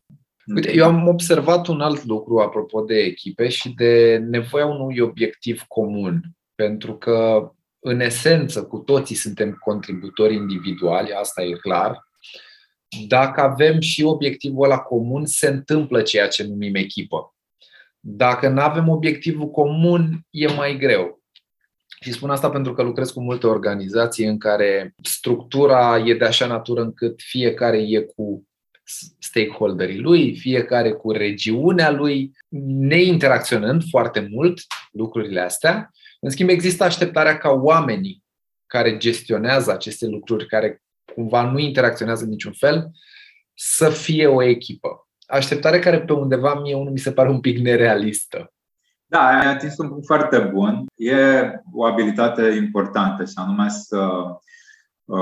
Uite, 0.55 0.75
eu 0.75 0.85
am 0.85 1.09
observat 1.09 1.67
un 1.67 1.81
alt 1.81 2.05
lucru 2.05 2.39
apropo 2.39 2.81
de 2.81 2.99
echipe 2.99 3.49
și 3.49 3.69
de 3.69 4.17
nevoia 4.31 4.67
unui 4.67 4.99
obiectiv 4.99 5.63
comun. 5.63 6.23
Pentru 6.55 6.95
că, 6.95 7.51
în 7.79 8.01
esență, 8.01 8.65
cu 8.65 8.79
toții 8.79 9.17
suntem 9.17 9.59
contributori 9.61 10.35
individuali, 10.35 11.13
asta 11.13 11.43
e 11.43 11.53
clar. 11.53 12.07
Dacă 13.09 13.41
avem 13.41 13.81
și 13.81 14.03
obiectivul 14.03 14.65
ăla 14.65 14.79
comun, 14.79 15.27
se 15.27 15.49
întâmplă 15.49 16.03
ceea 16.03 16.29
ce 16.29 16.43
numim 16.43 16.75
echipă. 16.75 17.35
Dacă 18.01 18.49
nu 18.49 18.61
avem 18.61 18.89
obiectivul 18.89 19.51
comun, 19.51 20.27
e 20.31 20.47
mai 20.47 20.77
greu. 20.77 21.23
Și 22.01 22.13
spun 22.13 22.31
asta 22.31 22.51
pentru 22.51 22.75
că 22.75 22.83
lucrez 22.83 23.11
cu 23.11 23.21
multe 23.21 23.47
organizații 23.47 24.27
în 24.27 24.39
care 24.39 24.95
structura 25.03 25.99
e 25.99 26.15
de 26.15 26.25
așa 26.25 26.47
natură 26.47 26.81
încât 26.81 27.21
fiecare 27.21 27.79
e 27.79 28.01
cu 28.01 28.49
stakeholderii 29.19 30.01
lui, 30.01 30.37
fiecare 30.37 30.93
cu 30.93 31.13
regiunea 31.13 31.91
lui, 31.91 32.33
neinteracționând 32.79 33.83
foarte 33.91 34.29
mult 34.31 34.61
lucrurile 34.93 35.41
astea. 35.41 35.91
În 36.21 36.31
schimb, 36.31 36.49
există 36.49 36.85
așteptarea 36.85 37.39
ca 37.39 37.51
oamenii 37.51 38.23
care 38.67 38.97
gestionează 38.97 39.73
aceste 39.73 40.07
lucruri, 40.07 40.47
care 40.47 40.83
cumva 41.15 41.51
nu 41.51 41.59
interacționează 41.59 42.25
în 42.25 42.31
niciun 42.31 42.53
fel, 42.53 42.91
să 43.55 43.89
fie 43.89 44.27
o 44.27 44.43
echipă. 44.43 45.09
Așteptare 45.27 45.79
care 45.79 46.01
pe 46.01 46.13
undeva 46.13 46.55
mie 46.55 46.75
unul 46.75 46.93
mi 46.93 46.99
se 46.99 47.13
pare 47.13 47.29
un 47.29 47.41
pic 47.41 47.59
nerealistă. 47.59 48.53
Da, 49.07 49.27
ai 49.27 49.47
atins 49.47 49.79
un 49.79 49.89
punct 49.89 50.07
foarte 50.07 50.39
bun. 50.39 50.85
E 50.95 51.17
o 51.73 51.85
abilitate 51.85 52.43
importantă 52.43 53.25
și 53.25 53.33
anume 53.35 53.69
să 53.69 53.97
Uh, 53.97 54.37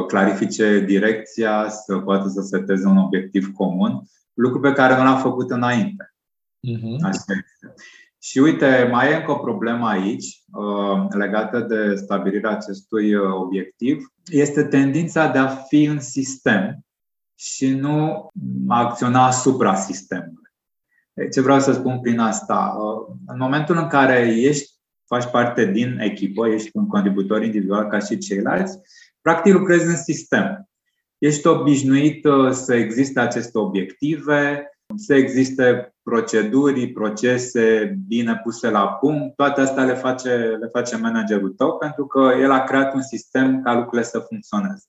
clarifice 0.07 0.85
direcția, 0.87 1.69
să 1.69 1.99
poată 1.99 2.29
să 2.29 2.41
seteze 2.41 2.87
un 2.87 2.97
obiectiv 2.97 3.53
comun, 3.53 4.03
lucru 4.35 4.61
pe 4.61 4.73
care 4.73 4.97
nu 4.97 5.03
l-am 5.03 5.21
făcut 5.21 5.51
înainte. 5.51 6.15
Uh-huh. 6.69 7.01
Așa 7.03 7.33
este. 7.35 7.75
Și 8.19 8.39
uite, 8.39 8.89
mai 8.91 9.13
e 9.13 9.15
încă 9.15 9.31
o 9.31 9.39
problemă 9.39 9.89
aici, 9.89 10.43
uh, 10.53 11.07
legată 11.09 11.61
de 11.61 11.95
stabilirea 11.95 12.51
acestui 12.51 13.15
uh, 13.15 13.35
obiectiv, 13.35 14.13
este 14.25 14.63
tendința 14.63 15.29
de 15.29 15.39
a 15.39 15.47
fi 15.47 15.85
în 15.85 16.01
sistem 16.01 16.85
și 17.35 17.75
nu 17.75 18.31
a 18.69 18.79
acționa 18.79 19.27
asupra 19.27 19.75
sistemului. 19.75 20.51
Ce 21.33 21.41
vreau 21.41 21.61
să 21.61 21.73
spun 21.73 22.01
prin 22.01 22.19
asta? 22.19 22.77
În 23.27 23.39
momentul 23.39 23.77
în 23.77 23.87
care 23.87 24.35
ești, 24.35 24.71
faci 25.05 25.25
parte 25.25 25.71
din 25.71 25.99
echipă, 25.99 26.49
ești 26.49 26.71
un 26.73 26.87
contributor 26.87 27.43
individual 27.43 27.89
ca 27.89 27.99
și 27.99 28.19
ceilalți, 28.19 28.79
Practic 29.27 29.53
lucrezi 29.53 29.87
în 29.87 29.97
sistem. 29.97 30.69
Ești 31.19 31.47
obișnuit 31.47 32.25
uh, 32.25 32.53
să 32.53 32.75
existe 32.75 33.21
aceste 33.21 33.59
obiective, 33.59 34.71
să 34.97 35.15
existe 35.15 35.95
proceduri, 36.03 36.87
procese 36.87 37.97
bine 38.07 38.41
puse 38.43 38.71
la 38.71 38.89
punct. 38.89 39.37
Toate 39.37 39.61
astea 39.61 39.85
le 39.85 39.95
face, 39.95 40.31
le 40.35 40.69
face 40.73 40.97
managerul 40.97 41.51
tău 41.51 41.79
pentru 41.79 42.07
că 42.07 42.35
el 42.41 42.51
a 42.51 42.65
creat 42.65 42.95
un 42.95 43.03
sistem 43.03 43.63
ca 43.63 43.75
lucrurile 43.75 44.03
să 44.03 44.19
funcționeze. 44.19 44.85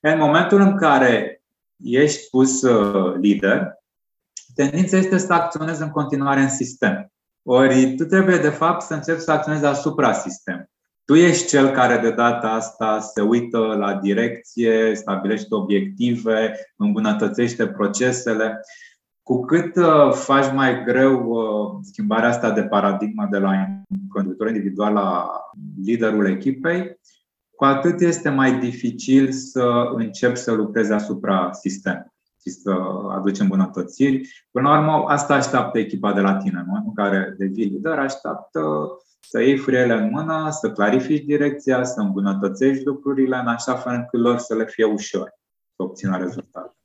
În 0.00 0.18
momentul 0.18 0.60
în 0.60 0.76
care 0.76 1.42
ești 1.76 2.28
pus 2.30 2.62
uh, 2.62 3.14
lider, 3.20 3.72
tendința 4.54 4.96
este 4.96 5.18
să 5.18 5.32
acționezi 5.32 5.82
în 5.82 5.90
continuare 5.90 6.40
în 6.40 6.50
sistem. 6.50 7.12
Ori 7.42 7.94
tu 7.94 8.04
trebuie, 8.04 8.36
de 8.36 8.50
fapt, 8.50 8.82
să 8.82 8.94
începi 8.94 9.20
să 9.20 9.32
acționezi 9.32 9.64
asupra 9.64 10.12
sistemului. 10.12 10.76
Tu 11.08 11.14
ești 11.14 11.46
cel 11.46 11.70
care 11.70 11.98
de 11.98 12.10
data 12.10 12.48
asta 12.48 13.00
se 13.00 13.20
uită 13.20 13.58
la 13.58 13.94
direcție, 13.94 14.94
stabilește 14.94 15.54
obiective, 15.54 16.54
îmbunătățește 16.76 17.66
procesele. 17.66 18.60
Cu 19.22 19.40
cât 19.40 19.76
uh, 19.76 20.12
faci 20.12 20.52
mai 20.52 20.84
greu 20.84 21.28
uh, 21.28 21.78
schimbarea 21.82 22.28
asta 22.28 22.50
de 22.50 22.62
paradigmă 22.62 23.28
de 23.30 23.38
la 23.38 23.66
conducător 24.08 24.46
individual 24.46 24.92
la 24.92 25.30
liderul 25.84 26.26
echipei, 26.26 27.00
cu 27.56 27.64
atât 27.64 28.00
este 28.00 28.28
mai 28.28 28.58
dificil 28.58 29.32
să 29.32 29.90
începi 29.94 30.38
să 30.38 30.52
lucrezi 30.52 30.92
asupra 30.92 31.52
sistemului 31.52 32.12
și 32.40 32.50
să 32.50 32.74
aduci 33.10 33.40
îmbunătățiri. 33.40 34.46
Până 34.50 34.68
la 34.68 34.78
urmă, 34.78 35.04
asta 35.06 35.34
așteaptă 35.34 35.78
echipa 35.78 36.12
de 36.12 36.20
la 36.20 36.36
tine, 36.36 36.64
nu? 36.66 36.82
în 36.86 36.94
care 36.94 37.34
devii 37.38 37.64
lider, 37.64 37.98
așteaptă 37.98 38.60
să 39.20 39.40
iei 39.40 39.56
frâiele 39.56 39.92
în 39.92 40.10
mână, 40.10 40.48
să 40.50 40.70
clarifici 40.72 41.24
direcția, 41.24 41.84
să 41.84 42.00
îmbunătățești 42.00 42.84
lucrurile 42.84 43.36
în 43.36 43.46
așa 43.46 43.74
fel 43.74 43.92
încât 43.92 44.20
lor 44.20 44.38
să 44.38 44.54
le 44.54 44.64
fie 44.64 44.84
ușor 44.84 45.36
să 45.78 45.82
obțină 45.82 46.18
rezultate. 46.18 46.76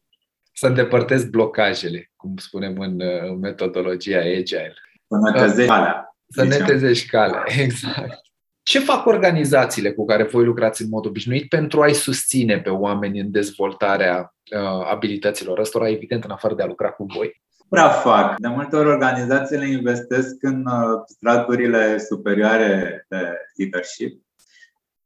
Să 0.53 0.67
îndepărtezi 0.67 1.29
blocajele, 1.29 2.11
cum 2.15 2.37
spunem 2.37 2.79
în, 2.79 3.01
în 3.01 3.39
metodologia 3.39 4.19
Agile. 4.19 4.73
Să 5.07 5.17
netezești 5.17 5.67
calea. 5.67 6.15
Să 6.27 6.43
netezești 6.43 7.09
calea, 7.09 7.43
exact. 7.61 8.21
Ce 8.63 8.79
fac 8.79 9.05
organizațiile 9.05 9.91
cu 9.93 10.05
care 10.05 10.23
voi 10.23 10.43
lucrați 10.43 10.81
în 10.81 10.89
mod 10.89 11.05
obișnuit 11.05 11.49
pentru 11.49 11.81
a-i 11.81 11.93
susține 11.93 12.59
pe 12.59 12.69
oameni 12.69 13.19
în 13.19 13.31
dezvoltarea 13.31 14.35
uh, 14.55 14.85
abilităților 14.91 15.59
ăstora, 15.59 15.89
evident, 15.89 16.23
în 16.23 16.31
afară 16.31 16.55
de 16.55 16.63
a 16.63 16.65
lucra 16.65 16.91
cu 16.91 17.05
voi? 17.05 17.42
Prea 17.73 17.89
fac. 17.89 18.39
De 18.39 18.47
multe 18.47 18.75
ori 18.75 18.87
organizațiile 18.87 19.67
investesc 19.67 20.43
în 20.43 20.65
uh, 20.65 21.01
straturile 21.05 21.97
superioare 21.97 23.05
de 23.09 23.37
leadership, 23.55 24.21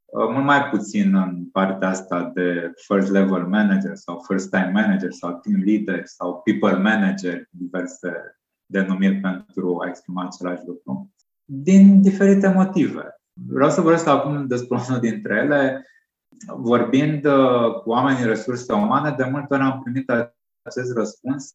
uh, 0.04 0.28
mult 0.32 0.44
mai 0.44 0.68
puțin 0.70 1.14
în 1.14 1.44
partea 1.52 1.88
asta 1.88 2.30
de 2.34 2.72
first 2.86 3.10
level 3.10 3.46
manager 3.46 3.94
sau 3.94 4.24
first 4.26 4.50
time 4.50 4.70
manager 4.72 5.12
sau 5.12 5.30
team 5.30 5.62
leader 5.64 6.02
sau 6.04 6.40
people 6.44 6.76
manager, 6.76 7.48
diverse 7.50 8.38
denumiri 8.66 9.20
pentru 9.20 9.78
a 9.84 9.88
exprima 9.88 10.24
același 10.24 10.62
lucru, 10.66 11.12
din 11.44 12.02
diferite 12.02 12.48
motive. 12.48 13.20
Vreau 13.32 13.70
să 13.70 13.80
vorbesc 13.80 14.06
acum 14.06 14.46
despre 14.46 14.78
unul 14.88 15.00
dintre 15.00 15.34
ele. 15.34 15.86
Vorbind 16.56 17.24
uh, 17.24 17.72
cu 17.82 17.90
oamenii 17.90 18.24
resurse 18.24 18.72
umane, 18.72 19.14
de 19.16 19.24
multe 19.24 19.54
ori 19.54 19.62
am 19.62 19.80
primit 19.82 20.10
acest 20.62 20.92
răspuns 20.96 21.54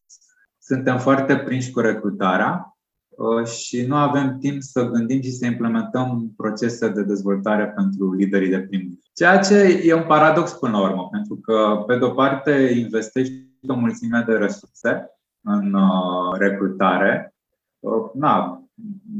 suntem 0.64 0.98
foarte 0.98 1.36
prinși 1.36 1.70
cu 1.70 1.80
recrutarea 1.80 2.76
uh, 3.08 3.46
și 3.46 3.86
nu 3.86 3.96
avem 3.96 4.38
timp 4.38 4.62
să 4.62 4.84
gândim 4.84 5.22
și 5.22 5.30
să 5.30 5.46
implementăm 5.46 6.32
procese 6.36 6.88
de 6.88 7.02
dezvoltare 7.02 7.66
pentru 7.66 8.12
liderii 8.12 8.48
de 8.48 8.60
prim. 8.60 8.98
Ceea 9.14 9.38
ce 9.38 9.54
e 9.84 9.94
un 9.94 10.06
paradox 10.06 10.52
până 10.52 10.78
la 10.78 10.82
urmă, 10.82 11.08
pentru 11.10 11.36
că, 11.36 11.84
pe 11.86 11.98
de-o 11.98 12.10
parte, 12.10 12.74
investești 12.76 13.34
o 13.68 13.74
mulțime 13.74 14.24
de 14.26 14.32
resurse 14.32 15.10
în 15.40 15.74
uh, 15.74 16.38
recrutare, 16.38 17.34
uh, 17.78 18.10
na, 18.14 18.62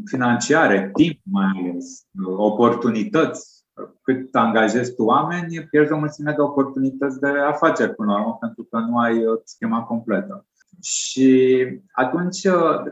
financiare, 0.04 0.90
timp 0.94 1.18
mai 1.22 1.46
ales, 1.56 2.06
oportunități. 2.36 3.52
Cât 4.02 4.34
angajezi 4.34 4.94
tu 4.94 5.02
oameni, 5.02 5.66
pierzi 5.70 5.92
o 5.92 5.98
mulțime 5.98 6.32
de 6.32 6.40
oportunități 6.40 7.20
de 7.20 7.28
afaceri 7.28 7.94
până 7.94 8.12
la 8.12 8.20
urmă, 8.20 8.36
pentru 8.40 8.62
că 8.62 8.78
nu 8.78 8.98
ai 8.98 9.22
schema 9.44 9.82
completă. 9.82 10.46
Și 10.82 11.66
atunci 11.92 12.48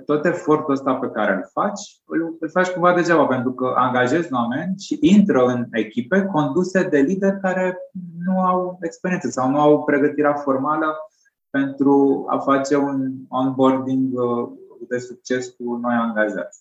tot 0.06 0.24
efortul 0.24 0.72
ăsta 0.72 0.94
pe 0.94 1.10
care 1.10 1.32
îl 1.32 1.48
faci, 1.52 2.00
îl, 2.06 2.50
faci 2.50 2.68
cumva 2.68 2.94
degeaba, 2.94 3.26
pentru 3.26 3.52
că 3.52 3.72
angajezi 3.76 4.32
oameni 4.32 4.74
și 4.78 4.98
intră 5.00 5.44
în 5.44 5.66
echipe 5.70 6.28
conduse 6.32 6.88
de 6.88 6.98
lideri 6.98 7.40
care 7.40 7.76
nu 8.24 8.40
au 8.40 8.78
experiență 8.82 9.28
sau 9.28 9.50
nu 9.50 9.60
au 9.60 9.84
pregătirea 9.84 10.34
formală 10.34 10.96
pentru 11.50 12.24
a 12.28 12.38
face 12.38 12.76
un 12.76 13.12
onboarding 13.28 14.18
uh, 14.18 14.48
de 14.88 14.98
succes 14.98 15.48
cu 15.48 15.76
noi 15.76 15.94
angajați. 15.94 16.60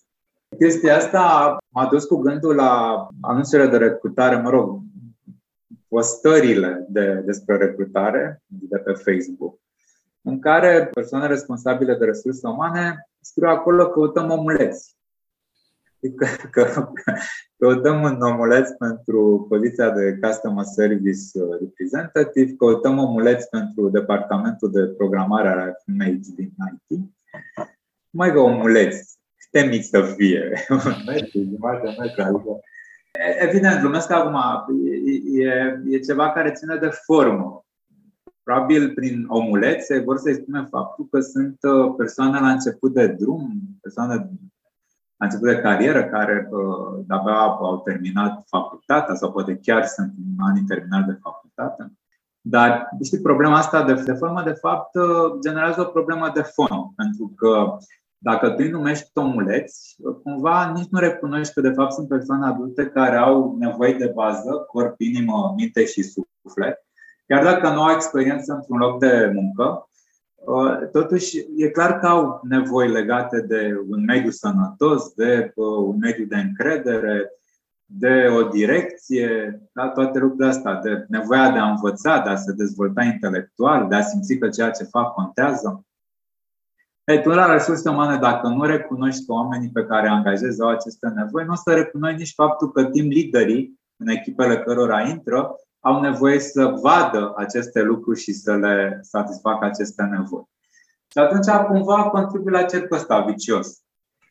Chestia 0.58 0.96
asta 0.96 1.56
m-a 1.68 1.86
dus 1.86 2.04
cu 2.04 2.16
gândul 2.16 2.54
la 2.54 3.06
anunțurile 3.20 3.68
de 3.68 3.76
recrutare, 3.76 4.36
mă 4.40 4.50
rog, 4.50 4.80
postările 5.88 6.86
de, 6.88 7.22
despre 7.26 7.56
recrutare 7.56 8.42
de 8.46 8.76
pe 8.78 8.92
Facebook 8.92 9.61
în 10.22 10.38
care 10.40 10.90
persoane 10.92 11.26
responsabile 11.26 11.94
de 11.94 12.04
resurse 12.04 12.48
umane 12.48 13.08
scriu 13.20 13.48
acolo 13.48 13.88
căutăm 13.88 14.30
omuleți. 14.30 14.96
Adică 16.02 16.26
că, 16.54 16.88
căutăm 17.56 18.02
un 18.02 18.20
omuleț 18.20 18.70
pentru 18.70 19.46
poziția 19.48 19.90
de 19.90 20.18
Customer 20.22 20.64
Service 20.64 21.20
Representative, 21.60 22.52
căutăm 22.52 22.98
omuleți 22.98 23.48
pentru 23.48 23.88
departamentul 23.88 24.70
de 24.70 24.86
programare 24.86 25.48
a 25.48 25.72
Image 25.92 26.30
din 26.36 26.52
IT. 26.88 27.00
Mai 28.10 28.32
că 28.32 28.38
omuleți, 28.38 29.18
câte 29.36 29.66
mici 29.66 29.84
să 29.84 30.02
fie, 30.02 30.52
adică 31.08 31.38
Evident, 33.48 33.80
glumesc 33.80 34.10
acum, 34.10 34.36
e, 34.84 35.44
e, 35.44 35.80
e 35.88 35.98
ceva 35.98 36.32
care 36.32 36.52
ține 36.52 36.76
de 36.76 36.88
formă. 36.88 37.61
Probabil 38.42 38.94
prin 38.94 39.24
omulețe 39.28 39.98
vor 39.98 40.18
să 40.18 40.28
exprime 40.28 40.66
faptul 40.70 41.08
că 41.10 41.20
sunt 41.20 41.58
uh, 41.62 41.94
persoane 41.96 42.40
la 42.40 42.50
început 42.50 42.92
de 42.92 43.06
drum, 43.06 43.60
persoane 43.80 44.14
la 45.16 45.26
început 45.26 45.48
de 45.48 45.60
carieră 45.60 46.04
care 46.04 46.48
uh, 46.50 47.04
de-abia 47.06 47.38
au 47.40 47.80
terminat 47.80 48.44
facultatea 48.46 49.14
sau 49.14 49.32
poate 49.32 49.58
chiar 49.62 49.84
sunt 49.84 50.12
în 50.16 50.44
anii 50.44 50.64
terminali 50.64 51.04
de 51.04 51.18
facultate. 51.22 51.92
Dar, 52.40 52.88
știi, 53.02 53.20
problema 53.20 53.56
asta 53.56 53.84
de, 53.84 53.94
de 53.94 54.12
formă, 54.12 54.42
de 54.42 54.52
fapt, 54.52 54.94
uh, 54.94 55.38
generează 55.40 55.80
o 55.80 55.84
problemă 55.90 56.30
de 56.34 56.42
fond, 56.42 56.94
pentru 56.96 57.32
că 57.36 57.76
dacă 58.18 58.48
tu 58.48 58.56
îi 58.58 58.70
numești 58.70 59.10
omuleți, 59.14 59.96
cumva 60.22 60.72
nici 60.74 60.88
nu 60.90 60.98
recunoști 60.98 61.54
că 61.54 61.60
de 61.60 61.72
fapt 61.72 61.92
sunt 61.92 62.08
persoane 62.08 62.46
adulte 62.46 62.86
care 62.86 63.16
au 63.16 63.56
nevoie 63.58 63.94
de 63.94 64.12
bază, 64.14 64.50
corp, 64.50 65.00
inimă, 65.00 65.52
minte 65.56 65.84
și 65.84 66.02
suflet 66.02 66.86
Chiar 67.32 67.44
dacă 67.44 67.68
nu 67.68 67.82
au 67.82 67.90
experiență 67.90 68.52
într-un 68.52 68.78
loc 68.78 68.98
de 68.98 69.30
muncă, 69.34 69.88
uh, 70.34 70.88
totuși 70.90 71.38
e 71.56 71.68
clar 71.68 71.98
că 71.98 72.06
au 72.06 72.40
nevoi 72.42 72.88
legate 72.88 73.40
de 73.40 73.80
un 73.88 74.04
mediu 74.04 74.30
sănătos, 74.30 75.12
de 75.14 75.52
uh, 75.54 75.66
un 75.86 75.96
mediu 76.00 76.24
de 76.24 76.36
încredere, 76.36 77.30
de 77.84 78.26
o 78.36 78.42
direcție, 78.42 79.60
da, 79.72 79.88
toate 79.88 80.18
lucrurile 80.18 80.48
astea, 80.48 80.74
de 80.74 81.04
nevoia 81.08 81.50
de 81.50 81.58
a 81.58 81.70
învăța, 81.70 82.18
de 82.18 82.28
a 82.28 82.36
se 82.36 82.52
dezvolta 82.52 83.02
intelectual, 83.02 83.88
de 83.88 83.94
a 83.94 84.02
simți 84.02 84.34
că 84.34 84.48
ceea 84.48 84.70
ce 84.70 84.84
fac 84.84 85.12
contează. 85.12 85.86
Ei, 87.04 87.22
tu 87.22 87.28
la 87.28 87.52
resurse 87.52 87.88
umane, 87.88 88.16
dacă 88.16 88.48
nu 88.48 88.64
recunoști 88.64 89.26
că 89.26 89.32
oamenii 89.32 89.70
pe 89.70 89.84
care 89.84 90.06
îi 90.06 90.14
angajezi 90.14 90.62
au 90.62 90.68
aceste 90.68 91.08
nevoi, 91.08 91.44
nu 91.44 91.52
o 91.52 91.56
să 91.56 91.74
recunoști 91.74 92.18
nici 92.18 92.34
faptul 92.34 92.72
că 92.72 92.84
timp 92.84 93.10
liderii 93.10 93.80
în 93.96 94.08
echipele 94.08 94.58
cărora 94.58 95.00
intră 95.00 95.56
au 95.82 96.00
nevoie 96.00 96.38
să 96.38 96.74
vadă 96.82 97.32
aceste 97.36 97.82
lucruri 97.82 98.20
și 98.20 98.32
să 98.32 98.56
le 98.56 98.98
satisfacă 99.00 99.64
aceste 99.64 100.02
nevoi. 100.02 100.48
Și 101.06 101.18
atunci 101.18 101.66
cumva 101.66 102.02
contribuie 102.02 102.58
la 102.60 102.62
cercul 102.62 102.96
ăsta 102.96 103.20
vicios. 103.20 103.82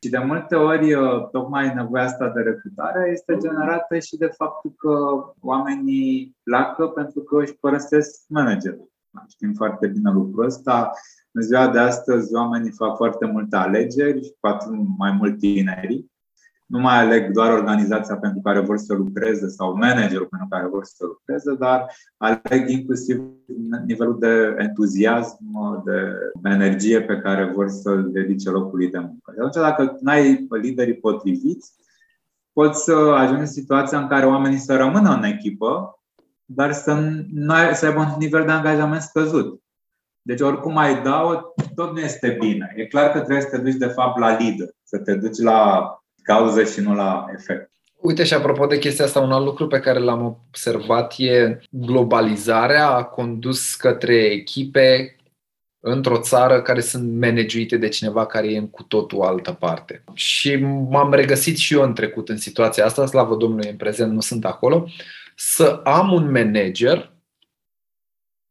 Și 0.03 0.09
de 0.09 0.17
multe 0.17 0.55
ori, 0.55 0.93
uh, 0.93 1.29
tocmai 1.31 1.73
nevoia 1.73 2.03
asta 2.03 2.29
de 2.29 2.41
recrutare 2.41 3.09
este 3.11 3.37
generată 3.37 3.99
și 3.99 4.17
de 4.17 4.25
faptul 4.25 4.73
că 4.77 4.97
oamenii 5.41 6.37
pleacă 6.43 6.87
pentru 6.87 7.21
că 7.21 7.41
își 7.41 7.55
părăsesc 7.59 8.23
managerul. 8.27 8.89
Știm 9.27 9.53
foarte 9.53 9.87
bine 9.87 10.11
lucrul 10.11 10.45
ăsta. 10.45 10.91
În 11.31 11.41
ziua 11.41 11.67
de 11.67 11.79
astăzi, 11.79 12.33
oamenii 12.33 12.71
fac 12.71 12.95
foarte 12.95 13.25
multe 13.25 13.55
alegeri, 13.55 14.35
cu 14.39 14.47
atât 14.47 14.71
mai 14.97 15.11
mult 15.11 15.37
tinerii 15.37 16.10
nu 16.71 16.79
mai 16.79 16.99
aleg 16.99 17.31
doar 17.31 17.51
organizația 17.51 18.15
pentru 18.15 18.41
care 18.41 18.59
vor 18.59 18.77
să 18.77 18.93
lucreze 18.93 19.47
sau 19.47 19.75
managerul 19.75 20.27
pentru 20.27 20.47
care 20.49 20.67
vor 20.67 20.83
să 20.83 21.05
lucreze, 21.05 21.55
dar 21.55 21.85
aleg 22.17 22.69
inclusiv 22.69 23.21
nivelul 23.85 24.19
de 24.19 24.55
entuziasm, 24.57 25.37
de 25.85 26.49
energie 26.49 27.01
pe 27.01 27.17
care 27.17 27.51
vor 27.55 27.69
să-l 27.69 28.11
dedice 28.11 28.49
locului 28.49 28.89
de 28.89 28.99
muncă. 28.99 29.31
Și 29.33 29.37
atunci, 29.37 29.63
dacă 29.63 29.97
nu 30.01 30.11
ai 30.11 30.47
liderii 30.49 30.93
potriviți, 30.93 31.73
poți 32.53 32.83
să 32.83 32.93
ajungi 32.93 33.41
în 33.41 33.47
situația 33.47 33.99
în 33.99 34.07
care 34.07 34.25
oamenii 34.25 34.57
să 34.57 34.75
rămână 34.75 35.15
în 35.15 35.23
echipă, 35.23 35.99
dar 36.45 36.73
să, 36.73 36.93
nu 37.31 37.53
ai, 37.53 37.75
să 37.75 37.85
aibă 37.85 37.99
un 37.99 38.15
nivel 38.19 38.45
de 38.45 38.51
angajament 38.51 39.01
scăzut. 39.01 39.61
Deci 40.21 40.41
oricum 40.41 40.77
ai 40.77 41.03
dau, 41.03 41.53
tot 41.75 41.91
nu 41.91 41.99
este 41.99 42.37
bine. 42.39 42.73
E 42.75 42.85
clar 42.85 43.11
că 43.11 43.17
trebuie 43.17 43.41
să 43.41 43.49
te 43.49 43.57
duci 43.57 43.75
de 43.75 43.87
fapt 43.87 44.19
la 44.19 44.37
lider, 44.37 44.67
să 44.83 44.97
te 44.97 45.15
duci 45.15 45.37
la 45.37 46.00
cauză 46.23 46.63
și 46.63 46.79
nu 46.79 46.95
la 46.95 47.25
efect. 47.33 47.71
Uite 47.95 48.23
și 48.23 48.33
apropo 48.33 48.65
de 48.65 48.77
chestia 48.77 49.05
asta, 49.05 49.19
un 49.19 49.31
alt 49.31 49.45
lucru 49.45 49.67
pe 49.67 49.79
care 49.79 49.99
l-am 49.99 50.25
observat 50.25 51.13
e 51.17 51.59
globalizarea 51.69 52.89
a 52.89 53.03
condus 53.03 53.75
către 53.75 54.15
echipe 54.15 55.15
într-o 55.79 56.17
țară 56.17 56.61
care 56.61 56.81
sunt 56.81 57.19
managuite 57.19 57.77
de 57.77 57.87
cineva 57.87 58.25
care 58.25 58.51
e 58.51 58.57
în 58.57 58.69
cu 58.69 58.83
totul 58.83 59.21
altă 59.21 59.51
parte. 59.51 60.03
Și 60.13 60.55
m-am 60.89 61.13
regăsit 61.13 61.57
și 61.57 61.73
eu 61.73 61.81
în 61.81 61.93
trecut 61.93 62.29
în 62.29 62.37
situația 62.37 62.85
asta, 62.85 63.05
slavă 63.05 63.35
Domnului, 63.35 63.69
în 63.69 63.75
prezent 63.75 64.11
nu 64.11 64.19
sunt 64.19 64.45
acolo, 64.45 64.87
să 65.35 65.81
am 65.83 66.11
un 66.11 66.31
manager 66.31 67.10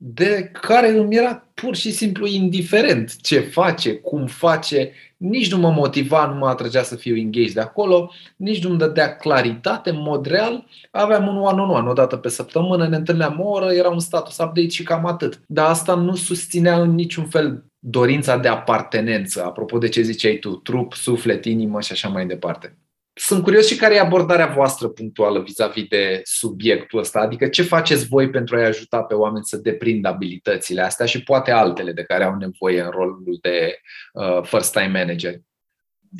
de 0.02 0.50
care 0.60 0.88
îmi 0.88 1.16
era 1.16 1.48
pur 1.54 1.76
și 1.76 1.92
simplu 1.92 2.26
indiferent 2.26 3.20
ce 3.20 3.40
face, 3.40 3.94
cum 3.94 4.26
face, 4.26 4.92
nici 5.16 5.52
nu 5.52 5.58
mă 5.58 5.70
motiva, 5.70 6.26
nu 6.26 6.34
mă 6.34 6.46
atrăgea 6.48 6.82
să 6.82 6.96
fiu 6.96 7.16
engaged 7.16 7.52
de 7.52 7.60
acolo, 7.60 8.12
nici 8.36 8.64
nu-mi 8.64 8.78
dădea 8.78 9.16
claritate 9.16 9.90
în 9.90 10.02
mod 10.02 10.26
real. 10.26 10.66
Aveam 10.90 11.26
un 11.26 11.36
one-on-one 11.36 11.88
o 11.88 11.92
dată 11.92 12.16
pe 12.16 12.28
săptămână, 12.28 12.88
ne 12.88 12.96
întâlneam 12.96 13.40
o 13.40 13.48
oră, 13.48 13.72
era 13.72 13.88
un 13.88 14.00
status 14.00 14.38
update 14.38 14.68
și 14.68 14.82
cam 14.82 15.06
atât. 15.06 15.40
Dar 15.46 15.68
asta 15.68 15.94
nu 15.94 16.14
susținea 16.14 16.80
în 16.80 16.94
niciun 16.94 17.24
fel 17.24 17.64
dorința 17.78 18.36
de 18.36 18.48
apartenență, 18.48 19.44
apropo 19.44 19.78
de 19.78 19.88
ce 19.88 20.02
ziceai 20.02 20.36
tu, 20.36 20.50
trup, 20.50 20.92
suflet, 20.92 21.44
inimă 21.44 21.80
și 21.80 21.92
așa 21.92 22.08
mai 22.08 22.26
departe. 22.26 22.76
Sunt 23.22 23.42
curios 23.42 23.66
și 23.66 23.76
care 23.76 23.94
e 23.94 24.00
abordarea 24.00 24.46
voastră 24.46 24.88
punctuală 24.88 25.42
vis-a-vis 25.42 25.88
de 25.88 26.20
subiectul 26.24 26.98
ăsta, 26.98 27.20
adică 27.20 27.48
ce 27.48 27.62
faceți 27.62 28.06
voi 28.06 28.30
pentru 28.30 28.56
a-i 28.56 28.64
ajuta 28.64 29.02
pe 29.02 29.14
oameni 29.14 29.44
să 29.44 29.56
deprindă 29.56 30.08
abilitățile 30.08 30.80
astea 30.80 31.06
și 31.06 31.22
poate 31.22 31.50
altele 31.50 31.92
de 31.92 32.02
care 32.02 32.24
au 32.24 32.36
nevoie 32.36 32.82
în 32.82 32.90
rolul 32.90 33.38
de 33.40 33.78
uh, 34.12 34.42
first-time 34.42 34.98
manager. 34.98 35.34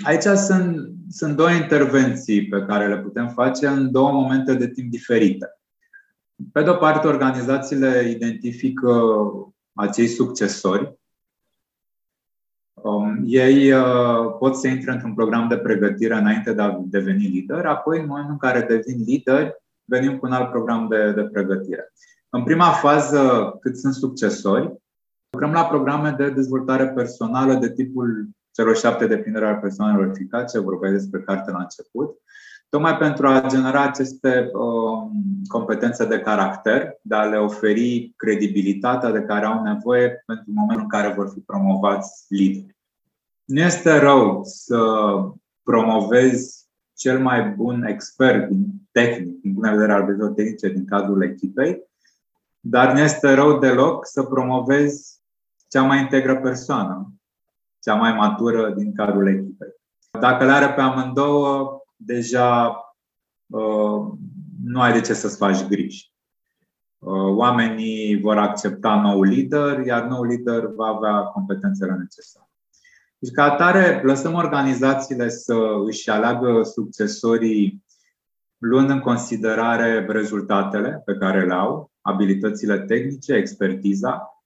Aici 0.03 0.23
sunt, 0.23 0.91
sunt 1.11 1.37
două 1.37 1.51
intervenții 1.51 2.49
pe 2.49 2.65
care 2.69 2.89
le 2.89 2.99
putem 2.99 3.29
face 3.29 3.67
în 3.67 3.93
două 3.93 4.13
momente 4.13 4.55
de 4.55 4.71
timp 4.71 4.91
diferite. 4.91 5.47
Pe 6.53 6.63
de 6.63 6.71
o 6.71 6.75
parte, 6.75 7.07
organizațiile 7.07 8.09
identifică 8.09 9.13
acei 9.75 10.07
succesori 10.07 11.00
Um, 12.83 13.23
ei 13.27 13.73
uh, 13.73 14.37
pot 14.39 14.57
să 14.57 14.69
intre 14.69 14.93
într-un 14.93 15.15
program 15.15 15.49
de 15.49 15.57
pregătire 15.57 16.15
înainte 16.15 16.53
de 16.53 16.63
a 16.63 16.79
deveni 16.85 17.27
lider, 17.27 17.67
apoi, 17.67 17.99
în 18.01 18.07
momentul 18.07 18.33
în 18.33 18.39
care 18.39 18.61
devin 18.61 19.05
lideri, 19.05 19.55
venim 19.85 20.19
cu 20.19 20.27
un 20.27 20.33
alt 20.33 20.51
program 20.51 20.89
de, 20.89 21.13
de 21.13 21.23
pregătire. 21.23 21.93
În 22.31 22.43
prima 22.43 22.71
fază, 22.71 23.57
cât 23.61 23.79
sunt 23.79 23.95
succesori, 23.95 24.75
lucrăm 25.31 25.53
la 25.53 25.65
programe 25.65 26.15
de 26.19 26.31
dezvoltare 26.31 26.89
personală 26.89 27.55
de 27.55 27.73
tipul 27.73 28.29
07 28.75 29.07
depindere 29.07 29.47
al 29.47 29.57
persoanelor 29.57 30.11
eficace, 30.15 30.59
vorbeai 30.59 30.93
despre 30.93 31.21
carte 31.21 31.51
la 31.51 31.59
început, 31.59 32.19
tocmai 32.71 32.97
pentru 32.97 33.27
a 33.27 33.45
genera 33.49 33.83
aceste 33.83 34.51
uh, 34.53 35.11
competențe 35.49 36.07
de 36.07 36.21
caracter, 36.21 36.99
de 37.03 37.15
a 37.15 37.25
le 37.25 37.37
oferi 37.37 38.13
credibilitatea 38.17 39.11
de 39.11 39.23
care 39.23 39.47
au 39.47 39.63
nevoie 39.63 40.23
pentru 40.27 40.53
momentul 40.55 40.83
în 40.83 40.89
care 40.89 41.15
vor 41.15 41.31
fi 41.33 41.41
promovați 41.41 42.25
lideri. 42.29 42.77
Nu 43.45 43.61
este 43.61 43.99
rău 43.99 44.41
să 44.45 44.79
promovezi 45.63 46.69
cel 46.97 47.19
mai 47.19 47.49
bun 47.49 47.85
expert 47.85 48.49
din 48.49 48.67
tehnic, 48.93 49.41
din 49.41 49.53
punct 49.53 49.69
de 49.69 49.75
vedere 49.77 49.93
al 49.93 50.33
tehnice 50.35 50.69
din 50.69 50.85
cadrul 50.85 51.23
echipei, 51.23 51.83
dar 52.61 52.93
nu 52.93 52.99
este 52.99 53.35
rău 53.35 53.59
deloc 53.59 54.07
să 54.07 54.23
promovezi 54.23 55.19
cea 55.69 55.83
mai 55.83 56.01
integră 56.01 56.37
persoană, 56.37 57.13
cea 57.83 57.95
mai 57.95 58.13
matură 58.13 58.71
din 58.71 58.95
cadrul 58.95 59.29
echipei. 59.29 59.75
Dacă 60.21 60.45
le 60.45 60.51
are 60.51 60.73
pe 60.73 60.81
amândouă, 60.81 61.80
deja 62.05 62.77
uh, 63.47 64.13
nu 64.65 64.81
ai 64.81 64.93
de 64.93 65.01
ce 65.01 65.13
să-ți 65.13 65.37
faci 65.37 65.67
griji. 65.67 66.13
Uh, 66.99 67.37
oamenii 67.37 68.21
vor 68.21 68.39
accepta 68.39 69.01
nou 69.01 69.23
lider, 69.23 69.87
iar 69.87 70.03
nou 70.03 70.25
lider 70.25 70.67
va 70.67 70.87
avea 70.87 71.21
competențele 71.21 71.93
necesare. 71.93 72.51
Deci, 73.19 73.33
ca 73.33 73.45
atare, 73.45 74.01
lăsăm 74.05 74.35
organizațiile 74.35 75.29
să 75.29 75.57
își 75.87 76.11
aleagă 76.11 76.63
succesorii 76.63 77.85
luând 78.59 78.91
în 78.91 79.01
considerare 79.01 80.07
rezultatele 80.09 81.03
pe 81.05 81.15
care 81.15 81.47
le 81.47 81.55
au, 81.55 81.91
abilitățile 82.01 82.79
tehnice, 82.79 83.33
expertiza, 83.33 84.43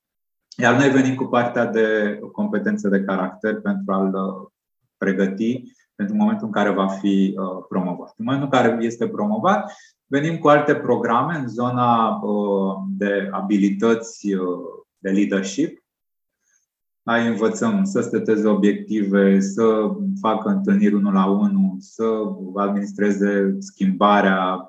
iar 0.56 0.76
noi 0.76 0.90
venim 0.90 1.14
cu 1.14 1.24
partea 1.24 1.66
de 1.66 2.18
competențe 2.32 2.88
de 2.88 3.00
caracter 3.00 3.60
pentru 3.60 3.92
a-l 3.92 4.14
uh, 4.14 4.48
pregăti 4.96 5.62
pentru 5.94 6.16
momentul 6.16 6.46
în 6.46 6.52
care 6.52 6.70
va 6.70 6.86
fi 6.86 7.34
uh, 7.36 7.64
promovat. 7.68 8.14
În 8.16 8.24
momentul 8.24 8.48
în 8.52 8.58
care 8.60 8.84
este 8.84 9.08
promovat, 9.08 9.72
venim 10.06 10.38
cu 10.38 10.48
alte 10.48 10.74
programe 10.74 11.36
în 11.36 11.48
zona 11.48 12.08
uh, 12.08 12.74
de 12.88 13.28
abilități 13.32 14.28
de 14.98 15.10
leadership, 15.10 15.84
ai 17.04 17.26
învățăm 17.26 17.84
să 17.84 18.00
steteze 18.00 18.48
obiective, 18.48 19.40
să 19.40 19.90
facă 20.20 20.48
întâlniri 20.48 20.94
unul 20.94 21.12
la 21.12 21.26
unul, 21.26 21.76
să 21.78 22.04
administreze 22.54 23.56
schimbarea, 23.58 24.68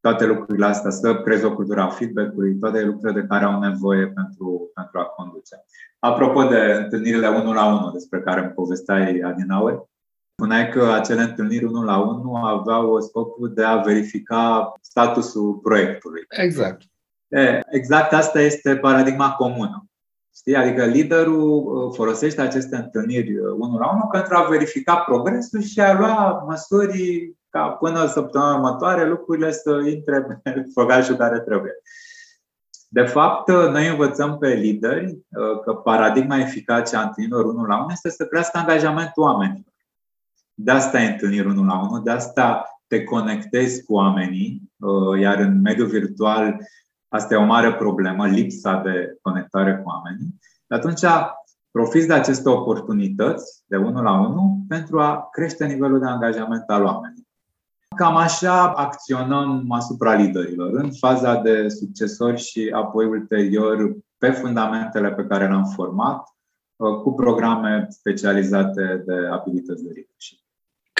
toate 0.00 0.26
lucrurile 0.26 0.66
astea, 0.66 0.90
să 0.90 1.20
creeze 1.20 1.46
o 1.46 1.54
cultură 1.54 1.80
a 1.80 1.88
feedback-ului, 1.88 2.58
toate 2.58 2.84
lucrurile 2.84 3.20
de 3.20 3.26
care 3.26 3.44
au 3.44 3.60
nevoie 3.60 4.06
pentru, 4.06 4.70
pentru 4.74 4.98
a 4.98 5.02
conduce. 5.02 5.64
Apropo 5.98 6.42
de 6.42 6.80
întâlnirile 6.82 7.28
unul 7.28 7.54
la 7.54 7.66
unul 7.66 7.90
despre 7.92 8.20
care 8.20 8.40
îmi 8.40 8.50
povesteai 8.50 9.20
adinauri, 9.20 9.89
spuneai 10.40 10.68
că 10.68 10.92
acele 10.92 11.22
întâlniri 11.22 11.64
unul 11.64 11.84
la 11.84 11.98
unul 11.98 12.36
aveau 12.44 13.00
scopul 13.00 13.54
de 13.54 13.64
a 13.64 13.76
verifica 13.76 14.72
statusul 14.80 15.54
proiectului. 15.54 16.22
Exact. 16.28 16.82
E, 17.28 17.60
exact 17.70 18.12
asta 18.12 18.40
este 18.40 18.76
paradigma 18.76 19.32
comună. 19.32 19.84
Știi? 20.34 20.56
Adică 20.56 20.84
liderul 20.84 21.64
uh, 21.64 21.94
folosește 21.94 22.40
aceste 22.40 22.76
întâlniri 22.76 23.38
uh, 23.38 23.52
unul 23.58 23.78
la 23.80 23.92
unul 23.92 24.08
pentru 24.12 24.36
a 24.36 24.48
verifica 24.48 24.96
progresul 24.96 25.60
și 25.60 25.80
a 25.80 25.98
lua 25.98 26.44
măsuri 26.48 27.32
ca 27.50 27.68
până 27.68 28.06
săptămâna 28.06 28.54
următoare 28.54 29.08
lucrurile 29.08 29.52
să 29.52 29.82
intre 29.86 30.22
pe 30.42 30.64
făgașul 30.74 31.16
care 31.16 31.40
trebuie. 31.40 31.72
De 32.88 33.02
fapt, 33.02 33.48
uh, 33.48 33.68
noi 33.70 33.88
învățăm 33.88 34.38
pe 34.38 34.48
lideri 34.48 35.18
că 35.64 35.72
paradigma 35.72 36.38
eficace 36.38 36.96
a 36.96 37.02
întâlnirilor 37.02 37.44
unul 37.44 37.66
la 37.66 37.76
unul 37.76 37.90
este 37.92 38.10
să 38.10 38.26
crească 38.26 38.58
angajamentul 38.58 39.22
oamenilor. 39.22 39.69
De 40.64 40.70
asta 40.70 41.00
e 41.00 41.12
întâlniri 41.12 41.46
unul 41.46 41.66
la 41.66 41.80
unul, 41.80 42.02
de 42.02 42.10
asta 42.10 42.64
te 42.86 43.04
conectezi 43.04 43.84
cu 43.84 43.94
oamenii, 43.94 44.72
iar 45.20 45.38
în 45.38 45.60
mediul 45.60 45.88
virtual 45.88 46.56
Asta 47.12 47.34
e 47.34 47.36
o 47.36 47.44
mare 47.44 47.74
problemă, 47.74 48.26
lipsa 48.26 48.80
de 48.84 49.18
conectare 49.22 49.76
cu 49.76 49.88
oamenii. 49.88 50.38
Și 50.40 50.72
atunci 50.72 51.00
profiți 51.70 52.06
de 52.06 52.12
aceste 52.12 52.48
oportunități 52.48 53.62
de 53.66 53.76
unul 53.76 54.02
la 54.02 54.20
unul 54.20 54.58
pentru 54.68 55.00
a 55.00 55.28
crește 55.32 55.66
nivelul 55.66 55.98
de 55.98 56.06
angajament 56.06 56.64
al 56.66 56.82
oamenilor. 56.84 57.24
Cam 57.96 58.16
așa 58.16 58.72
acționăm 58.72 59.72
asupra 59.72 60.14
liderilor, 60.14 60.70
în 60.72 60.90
faza 60.92 61.34
de 61.34 61.68
succesori 61.68 62.40
și 62.40 62.70
apoi 62.74 63.06
ulterior 63.06 63.96
pe 64.18 64.30
fundamentele 64.30 65.10
pe 65.12 65.24
care 65.24 65.46
le-am 65.46 65.64
format, 65.64 66.34
cu 67.02 67.12
programe 67.14 67.86
specializate 67.88 69.02
de 69.06 69.28
abilități 69.30 69.82
de 69.82 69.90
leadership. 69.94 70.38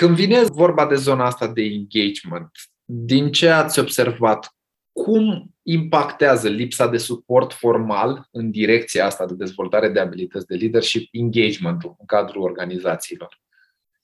Când 0.00 0.14
vine 0.14 0.42
vorba 0.42 0.86
de 0.86 0.94
zona 0.94 1.24
asta 1.24 1.46
de 1.46 1.62
engagement, 1.62 2.50
din 2.84 3.32
ce 3.32 3.48
ați 3.48 3.78
observat, 3.78 4.54
cum 4.92 5.54
impactează 5.62 6.48
lipsa 6.48 6.86
de 6.86 6.96
suport 6.96 7.52
formal 7.52 8.28
în 8.30 8.50
direcția 8.50 9.06
asta 9.06 9.26
de 9.26 9.34
dezvoltare 9.34 9.88
de 9.88 10.00
abilități 10.00 10.46
de 10.46 10.54
leadership 10.54 11.08
engagement-ul 11.12 11.94
în 11.98 12.06
cadrul 12.06 12.42
organizațiilor? 12.42 13.40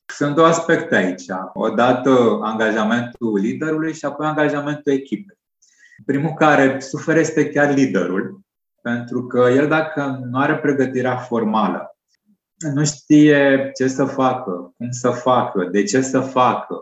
Sunt 0.06 0.34
două 0.34 0.46
aspecte 0.46 0.96
aici. 0.96 1.24
Odată 1.52 2.38
angajamentul 2.42 3.38
liderului 3.38 3.94
și 3.94 4.04
apoi 4.04 4.26
angajamentul 4.26 4.92
echipei. 4.92 5.38
Primul 6.06 6.34
care 6.34 6.80
suferă 6.80 7.18
este 7.18 7.50
chiar 7.50 7.74
liderul, 7.74 8.40
pentru 8.82 9.26
că 9.26 9.50
el 9.54 9.68
dacă 9.68 10.20
nu 10.30 10.38
are 10.38 10.56
pregătirea 10.56 11.16
formală, 11.16 11.95
nu 12.74 12.84
știe 12.84 13.70
ce 13.74 13.88
să 13.88 14.04
facă, 14.04 14.74
cum 14.76 14.90
să 14.90 15.10
facă, 15.10 15.68
de 15.70 15.82
ce 15.82 16.00
să 16.00 16.20
facă, 16.20 16.80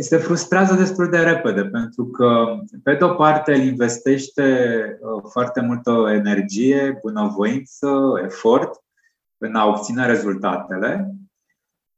se 0.00 0.16
frustrează 0.16 0.74
destul 0.74 1.08
de 1.10 1.18
repede, 1.18 1.64
pentru 1.64 2.06
că, 2.06 2.58
pe 2.82 2.94
de-o 2.94 3.08
parte, 3.08 3.52
el 3.52 3.66
investește 3.66 4.42
uh, 5.00 5.22
foarte 5.30 5.60
multă 5.60 6.06
energie, 6.10 6.98
bunăvoință, 7.02 8.20
efort 8.24 8.82
în 9.38 9.54
a 9.54 9.66
obține 9.66 10.06
rezultatele, 10.06 11.14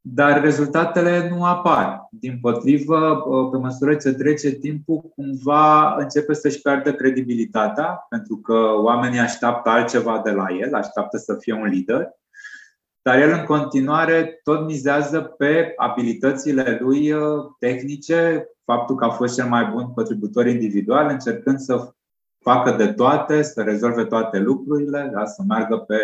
dar 0.00 0.40
rezultatele 0.40 1.28
nu 1.28 1.44
apar. 1.44 2.08
Din 2.10 2.38
potrivă, 2.40 3.24
uh, 3.26 3.50
pe 3.50 3.56
măsură 3.56 3.94
ce 3.94 4.12
trece 4.12 4.50
timpul, 4.50 5.00
cumva 5.14 5.94
începe 5.94 6.34
să-și 6.34 6.60
piardă 6.60 6.92
credibilitatea, 6.92 8.06
pentru 8.08 8.36
că 8.36 8.54
oamenii 8.82 9.18
așteaptă 9.18 9.68
altceva 9.68 10.20
de 10.24 10.30
la 10.30 10.46
el, 10.60 10.74
așteaptă 10.74 11.16
să 11.16 11.36
fie 11.40 11.52
un 11.52 11.66
lider 11.66 12.16
dar 13.08 13.18
el 13.18 13.30
în 13.32 13.44
continuare 13.44 14.40
tot 14.42 14.66
mizează 14.66 15.20
pe 15.20 15.72
abilitățile 15.76 16.78
lui 16.80 17.12
uh, 17.12 17.44
tehnice, 17.58 18.48
faptul 18.64 18.96
că 18.96 19.04
a 19.04 19.10
fost 19.10 19.34
cel 19.34 19.48
mai 19.48 19.64
bun 19.64 19.92
contributor 19.92 20.46
individual, 20.46 21.08
încercând 21.10 21.58
să 21.58 21.92
facă 22.38 22.70
de 22.70 22.92
toate, 22.92 23.42
să 23.42 23.62
rezolve 23.62 24.04
toate 24.04 24.38
lucrurile, 24.38 25.10
da? 25.12 25.24
să 25.24 25.42
meargă 25.48 25.76
pe 25.76 25.96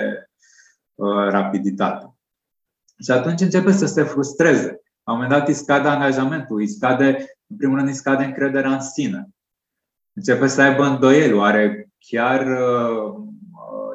uh, 0.95 1.29
rapiditate. 1.29 2.15
Și 2.99 3.11
atunci 3.11 3.41
începe 3.41 3.73
să 3.73 3.87
se 3.87 4.03
frustreze. 4.03 4.83
La 5.03 5.13
un 5.13 5.19
moment 5.19 5.31
dat 5.31 5.49
îi 5.49 5.55
scade 5.55 5.89
angajamentul, 5.89 6.59
îi 6.59 6.69
scade, 6.69 7.07
în 7.47 7.57
primul 7.57 7.77
rând 7.77 7.89
îi 7.89 7.95
scade 7.95 8.25
încrederea 8.25 8.73
în 8.73 8.81
sine. 8.81 9.29
Începe 10.13 10.47
să 10.47 10.63
aibă 10.63 10.85
îndoieli, 10.85 11.33
oare 11.33 11.89
chiar 11.99 12.47
uh, 12.47 13.15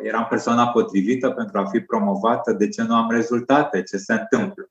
eram 0.01 0.27
persoana 0.29 0.67
potrivită 0.67 1.29
pentru 1.29 1.59
a 1.59 1.65
fi 1.65 1.79
promovată, 1.79 2.53
de 2.53 2.69
ce 2.69 2.83
nu 2.83 2.95
am 2.95 3.11
rezultate, 3.11 3.83
ce 3.83 3.97
se 3.97 4.13
întâmplă. 4.13 4.69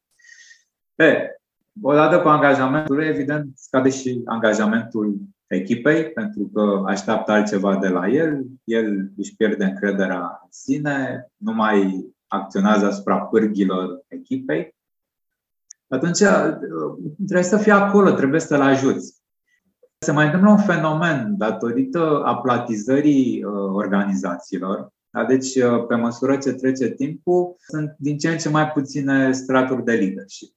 E, 0.95 1.41
odată 1.83 2.21
cu 2.21 2.29
angajamentul, 2.29 3.03
evident, 3.03 3.53
scade 3.55 3.88
și 3.88 4.23
angajamentul 4.25 5.17
echipei, 5.47 6.11
pentru 6.11 6.51
că 6.55 6.83
așteaptă 6.87 7.33
altceva 7.33 7.77
de 7.77 7.88
la 7.88 8.09
el, 8.09 8.47
el 8.64 9.11
își 9.17 9.37
pierde 9.37 9.64
încrederea 9.64 10.41
în 10.43 10.49
sine, 10.51 11.27
nu 11.37 11.53
mai 11.53 12.07
acționează 12.27 12.87
asupra 12.87 13.19
pârghilor 13.19 14.05
echipei. 14.09 14.75
Atunci 15.88 16.23
trebuie 17.17 17.43
să 17.43 17.57
fii 17.57 17.73
acolo, 17.73 18.11
trebuie 18.11 18.41
să-l 18.41 18.61
ajuți. 18.61 19.17
Se 19.99 20.12
mai 20.12 20.25
întâmplă 20.25 20.51
un 20.51 20.59
fenomen 20.59 21.37
datorită 21.37 22.23
aplatizării 22.25 23.45
uh, 23.45 23.53
organizațiilor. 23.53 24.93
Da? 25.18 25.24
Deci, 25.24 25.54
uh, 25.54 25.87
pe 25.87 25.94
măsură 25.94 26.37
ce 26.37 26.52
trece 26.52 26.88
timpul, 26.88 27.57
sunt 27.59 27.94
din 27.98 28.18
ce 28.18 28.28
în 28.28 28.38
ce 28.38 28.48
mai 28.48 28.70
puține 28.70 29.33
straturi 29.33 29.85
de 29.85 29.92
leadership. 29.92 30.54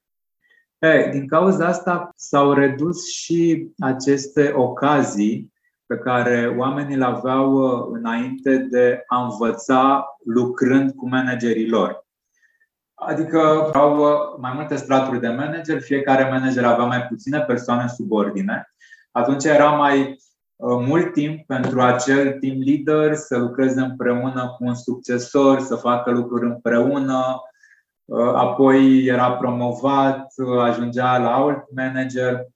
Hey, 0.79 1.09
din 1.11 1.27
cauza 1.27 1.65
asta 1.65 2.11
s-au 2.15 2.53
redus 2.53 3.11
și 3.11 3.67
aceste 3.79 4.51
ocazii 4.55 5.53
pe 5.85 5.97
care 5.97 6.55
oamenii 6.57 6.95
le 6.95 7.05
aveau 7.05 7.53
uh, 7.53 7.87
înainte 7.91 8.57
de 8.57 9.03
a 9.07 9.23
învăța 9.23 10.05
lucrând 10.25 10.91
cu 10.91 11.07
managerii 11.07 11.69
lor. 11.69 12.05
Adică 12.93 13.69
au 13.73 13.97
uh, 13.97 14.39
mai 14.39 14.51
multe 14.55 14.75
straturi 14.75 15.19
de 15.19 15.27
manager, 15.27 15.81
fiecare 15.81 16.29
manager 16.29 16.65
avea 16.65 16.85
mai 16.85 17.01
puține 17.07 17.39
persoane 17.39 17.87
subordine. 17.87 18.73
Atunci 19.11 19.43
era 19.43 19.69
mai 19.69 20.01
uh, 20.01 20.15
mult 20.61 21.13
timp 21.13 21.45
pentru 21.45 21.81
acel 21.81 22.31
team 22.39 22.57
leader 22.65 23.15
să 23.15 23.37
lucreze 23.37 23.81
împreună 23.81 24.55
cu 24.57 24.63
un 24.65 24.75
succesor, 24.75 25.59
să 25.59 25.75
facă 25.75 26.11
lucruri 26.11 26.45
împreună, 26.45 27.41
Uh, 28.11 28.33
apoi 28.35 29.05
era 29.05 29.31
promovat, 29.31 30.33
uh, 30.37 30.61
ajungea 30.61 31.17
la 31.17 31.35
alt 31.35 31.63
manager. 31.75 32.47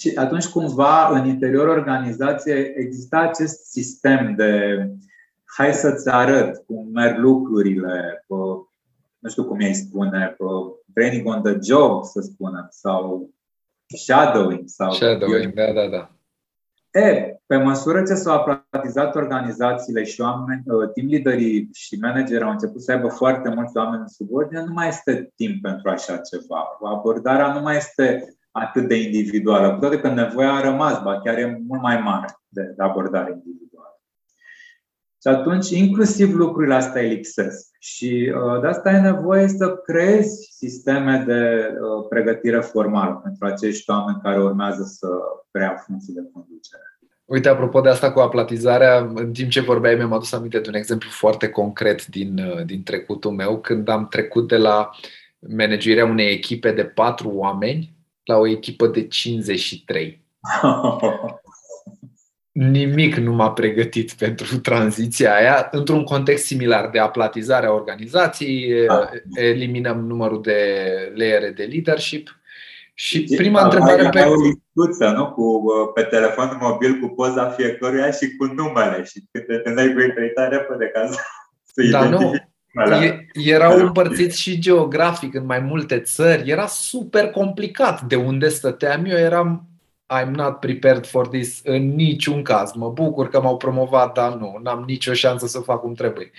Și 0.00 0.12
atunci, 0.14 0.46
cumva, 0.46 1.08
în 1.08 1.26
interiorul 1.26 1.76
organizației 1.76 2.72
exista 2.76 3.18
acest 3.18 3.64
sistem 3.64 4.34
de 4.36 4.82
hai 5.56 5.72
să-ți 5.72 6.08
arăt 6.08 6.64
cum 6.66 6.88
merg 6.92 7.18
lucrurile, 7.18 8.24
nu 9.18 9.28
știu 9.28 9.44
cum 9.44 9.60
ei 9.60 9.74
spune, 9.74 10.36
training 10.94 11.26
on 11.26 11.42
the 11.42 11.58
job, 11.62 12.04
să 12.04 12.20
spunem, 12.20 12.66
sau 12.70 13.30
shadowing. 13.86 14.62
Sau 14.68 14.92
shadowing, 14.92 15.54
da, 15.54 15.72
da, 15.72 15.88
da. 15.88 16.15
E, 16.96 17.36
pe 17.46 17.56
măsură 17.56 18.02
ce 18.02 18.14
s-au 18.14 18.36
aplatizat 18.36 19.14
organizațiile 19.14 20.04
și 20.04 20.20
oameni, 20.20 20.62
uh, 20.66 20.92
team 20.92 21.08
leaderii 21.08 21.68
și 21.72 21.98
manageri 22.00 22.44
au 22.44 22.50
început 22.50 22.82
să 22.82 22.92
aibă 22.92 23.08
foarte 23.08 23.48
mulți 23.48 23.76
oameni 23.76 24.02
în 24.02 24.08
subordine, 24.08 24.64
nu 24.64 24.72
mai 24.72 24.88
este 24.88 25.32
timp 25.34 25.62
pentru 25.62 25.90
așa 25.90 26.16
ceva. 26.16 26.78
Abordarea 26.84 27.52
nu 27.52 27.60
mai 27.60 27.76
este 27.76 28.34
atât 28.50 28.88
de 28.88 29.02
individuală, 29.02 29.72
cu 29.72 29.80
toate 29.80 30.00
că 30.00 30.08
nevoia 30.08 30.52
a 30.52 30.60
rămas, 30.60 31.02
ba 31.02 31.20
chiar 31.20 31.38
e 31.38 31.62
mult 31.66 31.82
mai 31.82 32.00
mare 32.00 32.26
de, 32.48 32.62
de 32.62 32.82
abordare 32.82 33.30
individuală. 33.30 34.00
Și 35.22 35.28
atunci, 35.28 35.70
inclusiv 35.70 36.34
lucrurile 36.34 36.74
astea 36.74 37.02
lipsesc. 37.02 37.75
Și 37.86 38.32
uh, 38.34 38.60
de 38.60 38.66
asta 38.66 38.90
e 38.90 39.00
nevoie 39.00 39.48
să 39.48 39.76
creezi 39.76 40.48
sisteme 40.50 41.24
de 41.26 41.68
uh, 41.68 42.06
pregătire 42.08 42.60
formală 42.60 43.20
pentru 43.22 43.46
acești 43.46 43.90
oameni 43.90 44.20
care 44.22 44.42
urmează 44.42 44.82
să 44.82 45.06
preia 45.50 45.74
funcții 45.86 46.14
de 46.14 46.28
conducere. 46.32 46.82
Uite, 47.24 47.48
apropo 47.48 47.80
de 47.80 47.88
asta 47.88 48.12
cu 48.12 48.20
aplatizarea, 48.20 48.98
în 49.14 49.32
timp 49.32 49.50
ce 49.50 49.60
vorbeai, 49.60 49.94
mi-am 49.94 50.12
adus 50.12 50.32
aminte 50.32 50.58
de 50.60 50.68
un 50.68 50.74
exemplu 50.74 51.08
foarte 51.10 51.48
concret 51.48 52.06
din, 52.06 52.38
uh, 52.38 52.64
din 52.64 52.82
trecutul 52.82 53.30
meu, 53.30 53.60
când 53.60 53.88
am 53.88 54.08
trecut 54.08 54.48
de 54.48 54.56
la 54.56 54.90
manageria 55.56 56.04
unei 56.04 56.32
echipe 56.32 56.72
de 56.72 56.84
patru 56.84 57.28
oameni 57.28 57.96
la 58.24 58.36
o 58.36 58.46
echipă 58.46 58.86
de 58.86 59.06
53. 59.06 60.24
Nimic 62.56 63.16
nu 63.16 63.32
m-a 63.32 63.52
pregătit 63.52 64.12
pentru 64.12 64.58
tranziția 64.68 65.34
aia. 65.34 65.68
Într-un 65.70 66.04
context 66.04 66.44
similar 66.44 66.90
de 66.90 66.98
aplatizare 66.98 67.66
a 67.66 67.72
organizației, 67.72 68.88
ah. 68.88 69.08
eliminăm 69.34 70.06
numărul 70.06 70.42
de 70.42 70.54
layere 71.14 71.50
de 71.50 71.64
leadership, 71.64 72.40
și 72.98 73.34
prima 73.36 73.62
întrebare 73.62 74.08
pe... 74.08 74.20
o 74.20 74.34
listuță, 74.34 75.10
nu? 75.10 75.26
Cu, 75.26 75.42
uh, 75.42 75.90
pe 75.94 76.02
telefon 76.02 76.58
mobil 76.60 76.98
cu 77.00 77.08
poza 77.08 77.50
fiecăruia 77.50 78.10
și 78.10 78.36
cu 78.36 78.44
numele 78.44 79.04
și 79.04 79.24
când 79.32 79.62
te 79.62 79.70
dai 79.74 79.92
cu 79.92 79.98
uitare 80.20 80.56
repede 80.56 80.86
ca 80.86 81.06
să, 81.06 81.20
să 81.72 81.90
da, 81.90 82.08
nu. 82.08 82.34
E, 83.02 83.26
erau 83.32 83.78
împărțiți 83.78 84.40
și 84.40 84.58
geografic 84.58 85.34
în 85.34 85.46
mai 85.46 85.58
multe 85.58 86.00
țări. 86.00 86.50
Era 86.50 86.66
super 86.66 87.30
complicat 87.30 88.02
de 88.02 88.16
unde 88.16 88.48
stăteam 88.48 89.04
eu. 89.04 89.16
Eram 89.16 89.68
I'm 90.14 90.30
not 90.30 90.60
prepared 90.60 91.06
for 91.06 91.28
this 91.28 91.60
în 91.64 91.94
niciun 91.94 92.42
caz. 92.42 92.72
Mă 92.72 92.90
bucur 92.90 93.28
că 93.28 93.40
m-au 93.40 93.56
promovat, 93.56 94.14
dar 94.14 94.34
nu, 94.34 94.58
n-am 94.62 94.84
nicio 94.86 95.12
șansă 95.12 95.46
să 95.46 95.58
fac 95.58 95.80
cum 95.80 95.94
trebuie. 95.94 96.30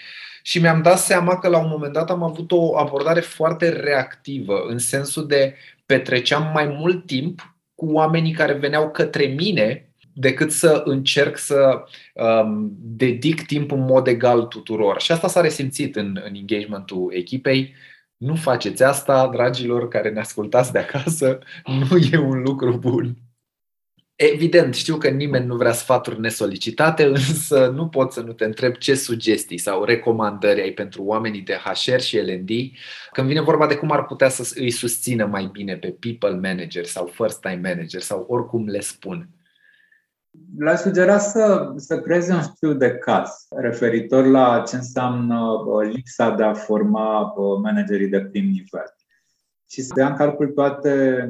Și 0.41 0.59
mi-am 0.59 0.81
dat 0.81 0.99
seama 0.99 1.37
că 1.37 1.47
la 1.47 1.57
un 1.57 1.69
moment 1.69 1.93
dat 1.93 2.09
am 2.09 2.23
avut 2.23 2.51
o 2.51 2.77
abordare 2.77 3.19
foarte 3.19 3.69
reactivă, 3.69 4.65
în 4.67 4.77
sensul 4.77 5.27
de 5.27 5.55
petreceam 5.85 6.51
mai 6.53 6.65
mult 6.79 7.05
timp 7.05 7.55
cu 7.75 7.85
oamenii 7.91 8.31
care 8.33 8.53
veneau 8.53 8.91
către 8.91 9.25
mine 9.25 9.91
decât 10.13 10.51
să 10.51 10.81
încerc 10.85 11.37
să 11.37 11.83
um, 12.13 12.71
dedic 12.79 13.45
timp 13.45 13.71
în 13.71 13.79
mod 13.79 14.07
egal 14.07 14.43
tuturor. 14.43 15.01
Și 15.01 15.11
asta 15.11 15.27
s-a 15.27 15.41
resimțit 15.41 15.95
în, 15.95 16.19
în 16.23 16.35
engagementul 16.35 17.11
echipei. 17.13 17.73
Nu 18.17 18.35
faceți 18.35 18.83
asta, 18.83 19.27
dragilor 19.27 19.87
care 19.87 20.09
ne 20.09 20.19
ascultați 20.19 20.71
de 20.71 20.79
acasă, 20.79 21.39
nu 21.65 21.97
e 22.11 22.17
un 22.17 22.41
lucru 22.41 22.77
bun. 22.77 23.17
Evident, 24.19 24.73
știu 24.73 24.97
că 24.97 25.09
nimeni 25.09 25.45
nu 25.45 25.55
vrea 25.55 25.71
sfaturi 25.71 26.19
nesolicitate, 26.19 27.05
însă 27.27 27.67
nu 27.67 27.87
pot 27.87 28.11
să 28.11 28.21
nu 28.21 28.33
te 28.33 28.45
întreb 28.45 28.73
ce 28.73 28.95
sugestii 28.95 29.57
sau 29.57 29.83
recomandări 29.83 30.61
ai 30.61 30.71
pentru 30.71 31.03
oamenii 31.03 31.41
de 31.41 31.59
HR 31.63 31.99
și 31.99 32.17
L&D 32.17 32.49
când 33.11 33.27
vine 33.27 33.41
vorba 33.41 33.67
de 33.67 33.75
cum 33.75 33.91
ar 33.91 34.05
putea 34.05 34.29
să 34.29 34.53
îi 34.55 34.71
susțină 34.71 35.25
mai 35.25 35.49
bine 35.51 35.75
pe 35.75 35.97
people 35.99 36.49
manager 36.49 36.85
sau 36.85 37.05
first 37.05 37.41
time 37.41 37.59
manager 37.63 38.01
sau 38.01 38.25
oricum 38.29 38.67
le 38.67 38.79
spun. 38.79 39.29
Le 40.57 40.75
sugera 40.75 41.17
să, 41.17 41.73
să 41.75 41.99
creeze 41.99 42.33
un 42.33 42.41
studiu 42.41 42.77
de 42.77 42.91
caz 42.91 43.29
referitor 43.49 44.25
la 44.25 44.63
ce 44.67 44.75
înseamnă 44.75 45.39
uh, 45.39 45.89
lipsa 45.93 46.29
de 46.29 46.43
a 46.43 46.53
forma 46.53 47.21
uh, 47.21 47.59
managerii 47.61 48.07
de 48.07 48.19
prim 48.19 48.45
nivel 48.45 48.95
și 49.69 49.81
să 49.81 49.93
dea 49.95 50.07
în 50.07 50.15
calcul 50.15 50.47
toate 50.47 51.27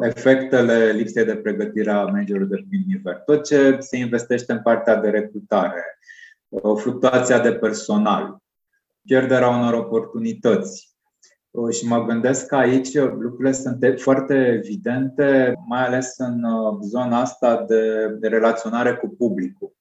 efectele 0.00 0.92
lipsei 0.92 1.24
de 1.24 1.36
pregătire 1.36 1.90
a 1.90 2.04
managerului 2.04 2.48
de 2.48 2.64
prim 2.68 2.84
nivel. 2.86 3.22
Tot 3.26 3.44
ce 3.44 3.76
se 3.80 3.96
investește 3.96 4.52
în 4.52 4.62
partea 4.62 4.96
de 4.96 5.10
recrutare, 5.10 5.98
fluctuația 6.76 7.40
de 7.40 7.52
personal, 7.52 8.36
pierderea 9.06 9.48
unor 9.48 9.74
oportunități. 9.74 10.92
Și 11.70 11.86
mă 11.86 12.04
gândesc 12.04 12.46
că 12.46 12.56
aici 12.56 12.94
lucrurile 12.94 13.52
sunt 13.52 13.84
foarte 13.96 14.34
evidente, 14.34 15.54
mai 15.66 15.86
ales 15.86 16.14
în 16.16 16.44
uh, 16.44 16.78
zona 16.82 17.20
asta 17.20 17.64
de, 17.68 18.08
de 18.08 18.28
relaționare 18.28 18.94
cu 18.94 19.08
publicul. 19.08 19.72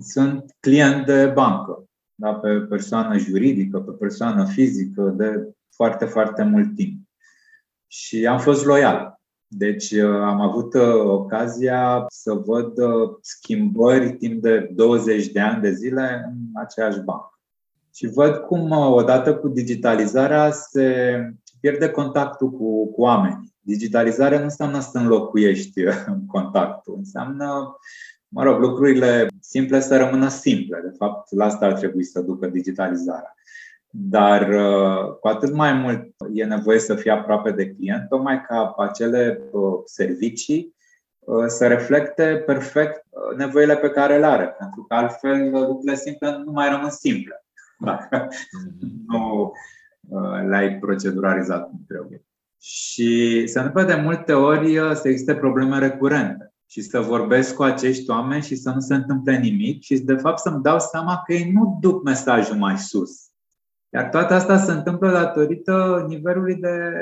Sunt 0.00 0.56
client 0.60 1.06
de 1.06 1.26
bancă, 1.26 1.84
da, 2.14 2.34
pe 2.34 2.60
persoană 2.60 3.18
juridică, 3.18 3.80
pe 3.80 3.90
persoană 3.90 4.46
fizică, 4.46 5.02
de 5.16 5.48
foarte, 5.74 6.04
foarte 6.04 6.42
mult 6.42 6.74
timp. 6.74 7.08
Și 7.86 8.26
am 8.26 8.38
fost 8.38 8.64
loial 8.64 9.20
deci 9.54 9.90
uh, 9.90 10.20
am 10.20 10.40
avut 10.40 10.74
uh, 10.74 11.04
ocazia 11.04 12.04
să 12.08 12.32
văd 12.32 12.78
uh, 12.78 13.10
schimbări 13.20 14.12
timp 14.12 14.42
de 14.42 14.70
20 14.74 15.26
de 15.26 15.40
ani 15.40 15.62
de 15.62 15.72
zile 15.72 16.24
în 16.26 16.60
aceeași 16.62 17.00
bancă. 17.00 17.38
Și 17.94 18.06
văd 18.06 18.34
cum, 18.34 18.70
odată 18.70 19.34
cu 19.34 19.48
digitalizarea, 19.48 20.50
se 20.50 21.16
pierde 21.60 21.88
contactul 21.88 22.50
cu, 22.50 22.92
cu 22.92 23.00
oamenii. 23.00 23.54
Digitalizarea 23.60 24.38
nu 24.38 24.44
înseamnă 24.44 24.80
să 24.80 24.98
înlocuiești 24.98 25.82
contactul, 26.26 26.94
înseamnă, 26.96 27.76
mă 28.28 28.42
rog, 28.42 28.60
lucrurile 28.60 29.26
simple 29.40 29.80
să 29.80 29.96
rămână 29.96 30.28
simple. 30.28 30.80
De 30.84 30.94
fapt, 30.96 31.32
la 31.34 31.44
asta 31.44 31.66
ar 31.66 31.72
trebui 31.72 32.04
să 32.04 32.20
ducă 32.20 32.46
digitalizarea. 32.46 33.34
Dar 33.94 34.48
uh, 34.48 35.14
cu 35.20 35.28
atât 35.28 35.52
mai 35.54 35.72
mult 35.72 36.14
e 36.32 36.44
nevoie 36.44 36.78
să 36.78 36.94
fie 36.94 37.10
aproape 37.10 37.50
de 37.50 37.70
client, 37.70 38.08
tocmai 38.08 38.42
ca 38.42 38.74
acele 38.76 39.40
uh, 39.50 39.80
servicii 39.84 40.74
uh, 41.18 41.44
să 41.46 41.66
reflecte 41.66 42.42
perfect 42.46 43.04
nevoile 43.36 43.76
pe 43.76 43.90
care 43.90 44.18
le 44.18 44.26
are, 44.26 44.46
pentru 44.46 44.82
că 44.82 44.94
altfel 44.94 45.50
lucrurile 45.50 45.94
simple 45.94 46.42
nu 46.44 46.52
mai 46.52 46.68
rămân 46.68 46.90
simple. 46.90 47.44
Dacă 47.78 48.28
nu 49.06 49.52
le-ai 50.48 50.78
proceduralizat 50.78 51.68
cum 51.68 51.84
trebuie. 51.88 52.24
Și 52.60 53.42
se 53.46 53.58
întâmplă 53.58 53.94
de 53.94 54.00
multe 54.00 54.32
ori 54.32 54.74
să 54.94 55.08
existe 55.08 55.34
probleme 55.34 55.78
recurente 55.78 56.52
și 56.66 56.80
să 56.80 57.00
vorbesc 57.00 57.54
cu 57.54 57.62
acești 57.62 58.10
oameni 58.10 58.42
și 58.42 58.56
să 58.56 58.70
nu 58.70 58.80
se 58.80 58.94
întâmple 58.94 59.38
nimic 59.38 59.82
și 59.82 59.98
de 59.98 60.14
fapt 60.14 60.38
să-mi 60.38 60.62
dau 60.62 60.78
seama 60.78 61.22
că 61.26 61.32
ei 61.32 61.50
nu 61.52 61.78
duc 61.80 62.02
mesajul 62.02 62.56
mai 62.56 62.78
sus. 62.78 63.31
Iar 63.94 64.08
toate 64.08 64.34
asta 64.34 64.56
se 64.56 64.72
întâmplă 64.72 65.10
datorită 65.10 66.04
nivelului 66.08 66.54
de, 66.54 66.92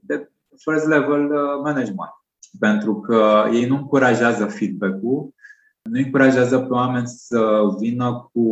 de 0.00 0.30
first 0.56 0.86
level 0.86 1.24
uh, 1.24 1.60
management. 1.62 2.10
Pentru 2.58 3.00
că 3.00 3.44
ei 3.52 3.66
nu 3.66 3.76
încurajează 3.76 4.46
feedback-ul, 4.46 5.34
nu 5.82 5.98
încurajează 5.98 6.58
pe 6.58 6.72
oameni 6.72 7.06
să 7.06 7.60
vină 7.78 8.30
cu 8.32 8.44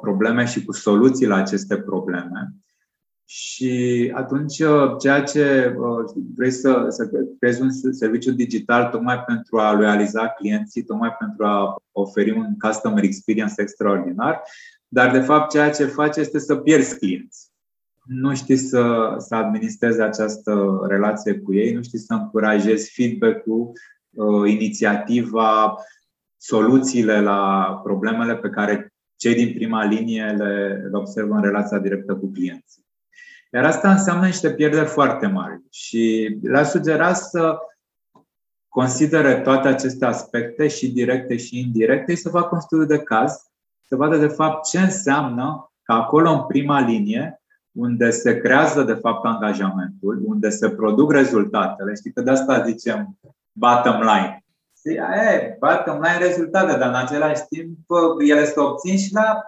probleme 0.00 0.44
și 0.44 0.64
cu 0.64 0.72
soluții 0.72 1.26
la 1.26 1.36
aceste 1.36 1.76
probleme, 1.76 2.54
și 3.34 4.10
atunci 4.14 4.58
uh, 4.58 4.96
ceea 4.98 5.22
ce 5.22 5.74
uh, 5.78 6.22
vrei 6.36 6.50
să, 6.50 6.86
să 6.88 7.10
creezi 7.38 7.62
un 7.62 7.70
serviciu 7.92 8.32
digital 8.32 8.90
tocmai 8.90 9.18
pentru 9.26 9.58
a 9.58 9.72
loializa 9.72 10.28
clienții, 10.28 10.82
tocmai 10.82 11.16
pentru 11.18 11.44
a 11.44 11.76
oferi 11.92 12.30
un 12.30 12.58
customer 12.58 13.04
experience 13.04 13.54
extraordinar, 13.56 14.42
dar 14.92 15.10
de 15.10 15.20
fapt 15.20 15.50
ceea 15.50 15.70
ce 15.70 15.84
faci 15.84 16.16
este 16.16 16.38
să 16.38 16.56
pierzi 16.56 16.98
clienți. 16.98 17.50
Nu 18.04 18.34
știi 18.34 18.56
să, 18.56 19.14
să 19.18 19.34
administrezi 19.34 20.00
această 20.00 20.80
relație 20.88 21.38
cu 21.38 21.54
ei, 21.54 21.72
nu 21.72 21.82
știi 21.82 21.98
să 21.98 22.12
încurajezi 22.14 22.92
feedback-ul, 22.94 23.72
uh, 24.10 24.50
inițiativa, 24.50 25.74
soluțiile 26.36 27.20
la 27.20 27.80
problemele 27.82 28.36
pe 28.36 28.48
care 28.48 28.92
cei 29.16 29.34
din 29.34 29.54
prima 29.54 29.84
linie 29.84 30.24
le, 30.24 30.86
le 30.90 30.96
observă 30.96 31.34
în 31.34 31.42
relația 31.42 31.78
directă 31.78 32.14
cu 32.14 32.32
clienții. 32.32 32.86
Iar 33.52 33.64
asta 33.64 33.92
înseamnă 33.92 34.26
niște 34.26 34.54
pierderi 34.54 34.88
foarte 34.88 35.26
mari. 35.26 35.60
Și 35.70 36.36
le-aș 36.42 36.68
sugera 36.68 37.12
să 37.12 37.58
considere 38.68 39.40
toate 39.40 39.68
aceste 39.68 40.04
aspecte, 40.04 40.68
și 40.68 40.92
directe 40.92 41.36
și 41.36 41.58
indirecte, 41.58 42.14
și 42.14 42.20
să 42.20 42.28
facă 42.28 42.54
un 42.54 42.60
studiu 42.60 42.86
de 42.86 42.98
caz, 42.98 43.51
să 43.92 43.98
vadă 43.98 44.16
de 44.16 44.26
fapt 44.26 44.68
ce 44.68 44.78
înseamnă 44.78 45.72
că 45.82 45.92
acolo 45.92 46.30
în 46.30 46.46
prima 46.46 46.80
linie, 46.80 47.42
unde 47.72 48.10
se 48.10 48.38
creează 48.38 48.82
de 48.82 48.92
fapt 48.92 49.24
angajamentul, 49.24 50.22
unde 50.24 50.48
se 50.48 50.70
produc 50.70 51.12
rezultatele, 51.12 51.94
știi 51.94 52.12
că 52.12 52.20
de 52.20 52.30
asta 52.30 52.64
zicem 52.64 53.18
bottom 53.52 54.00
line. 54.00 54.44
E, 54.82 55.56
bottom 55.60 55.94
line 55.94 56.18
rezultate, 56.18 56.78
dar 56.78 56.88
în 56.88 56.94
același 56.94 57.42
timp 57.48 57.78
ele 58.18 58.44
se 58.44 58.60
obțin 58.60 58.96
și 58.98 59.12
la 59.12 59.42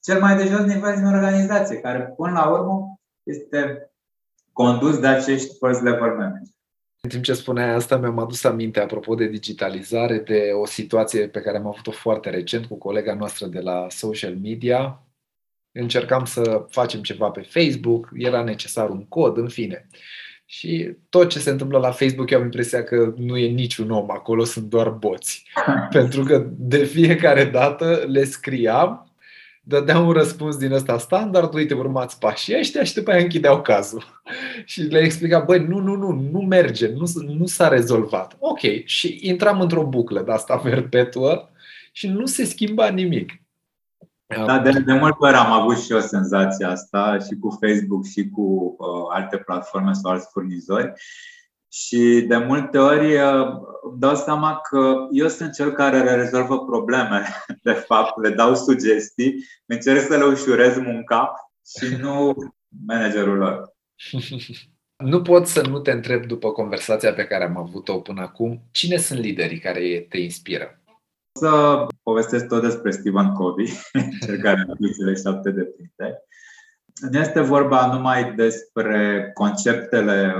cel 0.00 0.20
mai 0.20 0.36
de 0.36 0.44
jos 0.44 0.60
nivel 0.60 0.94
din 0.94 1.06
organizație, 1.06 1.80
care 1.80 2.14
până 2.16 2.32
la 2.32 2.48
urmă 2.48 2.98
este 3.22 3.90
condus 4.52 4.98
de 4.98 5.06
acești 5.06 5.56
first 5.58 5.82
level 5.82 6.10
manager. 6.16 6.53
În 7.04 7.10
timp 7.10 7.24
ce 7.24 7.32
spuneai 7.32 7.70
asta, 7.70 7.96
mi-am 7.96 8.18
adus 8.18 8.44
aminte, 8.44 8.80
apropo 8.80 9.14
de 9.14 9.26
digitalizare, 9.26 10.18
de 10.18 10.50
o 10.60 10.66
situație 10.66 11.28
pe 11.28 11.40
care 11.40 11.56
am 11.56 11.66
avut-o 11.66 11.90
foarte 11.90 12.30
recent 12.30 12.66
cu 12.66 12.78
colega 12.78 13.14
noastră 13.14 13.46
de 13.46 13.60
la 13.60 13.86
social 13.90 14.36
media. 14.42 15.02
Încercam 15.72 16.24
să 16.24 16.66
facem 16.68 17.02
ceva 17.02 17.30
pe 17.30 17.40
Facebook, 17.40 18.10
era 18.14 18.42
necesar 18.42 18.90
un 18.90 19.06
cod, 19.06 19.36
în 19.36 19.48
fine. 19.48 19.86
Și 20.44 20.96
tot 21.08 21.28
ce 21.28 21.38
se 21.38 21.50
întâmplă 21.50 21.78
la 21.78 21.90
Facebook, 21.90 22.30
eu 22.30 22.38
am 22.38 22.44
impresia 22.44 22.84
că 22.84 23.14
nu 23.16 23.36
e 23.36 23.46
niciun 23.46 23.90
om 23.90 24.10
acolo, 24.10 24.44
sunt 24.44 24.64
doar 24.64 24.88
boți. 24.88 25.44
Pentru 25.90 26.22
că 26.22 26.46
de 26.50 26.84
fiecare 26.84 27.44
dată 27.44 28.04
le 28.06 28.24
scriam 28.24 29.13
dădea 29.64 29.98
un 29.98 30.12
răspuns 30.12 30.56
din 30.56 30.72
ăsta 30.72 30.98
standard, 30.98 31.54
uite, 31.54 31.74
urmați 31.74 32.18
pașii 32.18 32.58
ăștia 32.58 32.84
și 32.84 32.94
după 32.94 33.10
aia 33.10 33.22
închideau 33.22 33.62
cazul. 33.62 34.22
și 34.64 34.80
le 34.80 34.98
explica, 34.98 35.38
băi, 35.38 35.58
nu, 35.58 35.78
nu, 35.78 35.94
nu, 35.94 36.28
nu 36.32 36.40
merge, 36.40 36.88
nu, 36.88 37.06
nu 37.26 37.46
s-a 37.46 37.68
rezolvat. 37.68 38.36
Ok, 38.38 38.60
și 38.84 39.18
intram 39.22 39.60
într-o 39.60 39.86
buclă 39.86 40.22
de 40.22 40.32
asta 40.32 40.56
perpetuă 40.56 41.48
și 41.92 42.08
nu 42.08 42.26
se 42.26 42.44
schimba 42.44 42.88
nimic. 42.88 43.32
Da, 44.46 44.58
de, 44.58 44.70
de 44.70 44.92
multe 44.92 45.16
ori 45.20 45.34
am 45.34 45.52
avut 45.52 45.78
și 45.78 45.92
eu 45.92 46.00
senzația 46.00 46.70
asta 46.70 47.18
și 47.18 47.38
cu 47.40 47.58
Facebook 47.60 48.06
și 48.06 48.28
cu 48.28 48.76
uh, 48.78 48.86
alte 49.10 49.36
platforme 49.36 49.92
sau 49.92 50.10
alți 50.10 50.28
furnizori 50.32 50.92
și 51.74 52.24
de 52.28 52.36
multe 52.36 52.78
ori 52.78 53.14
uh, 53.14 53.46
îmi 53.90 53.98
dau 53.98 54.14
seama 54.14 54.60
că 54.70 55.08
eu 55.10 55.28
sunt 55.28 55.52
cel 55.52 55.72
care 55.72 56.02
le 56.02 56.14
rezolvă 56.14 56.64
probleme. 56.64 57.26
De 57.62 57.72
fapt, 57.72 58.22
le 58.22 58.30
dau 58.30 58.54
sugestii, 58.54 59.44
încerc 59.66 60.00
să 60.00 60.16
le 60.16 60.24
ușurez 60.24 60.78
munca 60.78 61.50
și 61.78 61.94
nu 62.00 62.34
managerul 62.86 63.36
lor. 63.36 63.72
Nu 64.96 65.22
pot 65.22 65.46
să 65.46 65.66
nu 65.68 65.78
te 65.78 65.90
întreb 65.90 66.24
după 66.26 66.50
conversația 66.50 67.12
pe 67.12 67.24
care 67.24 67.44
am 67.44 67.56
avut-o 67.56 68.00
până 68.00 68.20
acum, 68.20 68.68
cine 68.70 68.96
sunt 68.96 69.18
liderii 69.18 69.58
care 69.58 70.06
te 70.08 70.18
inspiră? 70.18 70.82
Să 71.32 71.86
povestesc 72.02 72.46
tot 72.46 72.62
despre 72.62 72.90
Stephen 72.90 73.32
Covey, 73.32 73.66
cel 74.26 74.38
care 74.40 74.60
a 74.60 74.92
cele 74.96 75.14
șapte 75.14 75.50
de 75.50 75.62
printe. 75.62 76.22
Nu 77.10 77.18
este 77.18 77.40
vorba 77.40 77.86
numai 77.86 78.34
despre 78.34 79.30
conceptele 79.34 80.34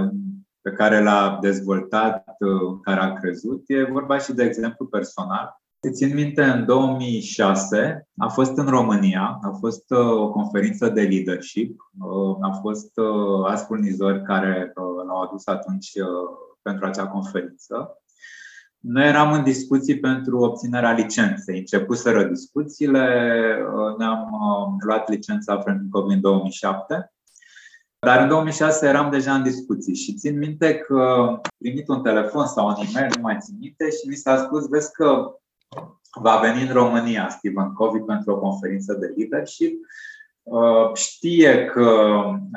pe 0.64 0.70
care 0.70 1.03
l-a 1.03 1.38
dezvoltat, 1.40 2.24
în 2.38 2.81
care 2.81 3.00
a 3.00 3.12
crezut. 3.12 3.62
E 3.66 3.83
vorba 3.83 4.18
și 4.18 4.33
de 4.33 4.44
exemplu 4.44 4.87
personal. 4.87 5.62
Țin 5.92 6.14
minte, 6.14 6.42
în 6.42 6.64
2006 6.64 8.09
a 8.16 8.29
fost 8.29 8.57
în 8.57 8.66
România, 8.66 9.38
a 9.42 9.50
fost 9.59 9.90
uh, 9.90 9.98
o 9.98 10.31
conferință 10.31 10.88
de 10.88 11.03
leadership, 11.03 11.90
uh, 12.00 12.37
a 12.40 12.50
fost 12.61 12.98
uh, 12.98 13.46
alți 13.46 13.64
furnizori 13.64 14.22
care 14.22 14.72
l-au 15.07 15.22
adus 15.22 15.46
atunci 15.46 15.90
pentru 16.62 16.87
acea 16.87 17.07
conferință. 17.07 17.98
Noi 18.79 19.09
eram 19.09 19.33
în 19.33 19.42
discuții 19.42 19.98
pentru 19.98 20.38
obținerea 20.38 20.92
licenței. 20.92 21.59
Începuseră 21.59 22.24
discuțiile, 22.24 23.07
ne-am 23.98 24.29
luat 24.87 25.09
licența 25.09 25.57
pentru 25.57 25.87
COVID 25.90 26.14
în 26.14 26.20
2007 26.20 27.13
dar 28.05 28.21
în 28.21 28.29
2006 28.29 28.87
eram 28.87 29.11
deja 29.11 29.35
în 29.35 29.43
discuții 29.43 29.95
și 29.95 30.14
țin 30.14 30.38
minte 30.38 30.75
că 30.75 31.01
am 31.29 31.40
primit 31.59 31.88
un 31.88 32.03
telefon 32.03 32.47
sau 32.47 32.67
un 32.67 32.75
e-mail, 32.75 33.12
nu 33.17 33.23
mai 33.23 33.38
țin 33.40 33.57
minte, 33.61 33.90
și 33.90 34.09
mi 34.09 34.14
s-a 34.14 34.37
spus, 34.37 34.69
vezi 34.69 34.93
că 34.93 35.35
va 36.21 36.37
veni 36.37 36.62
în 36.67 36.73
România 36.73 37.29
Stephen 37.29 37.73
Covey 37.73 38.01
pentru 38.01 38.33
o 38.33 38.38
conferință 38.38 38.95
de 38.95 39.14
leadership. 39.17 39.87
Uh, 40.43 40.95
știe 40.95 41.64
că 41.64 41.90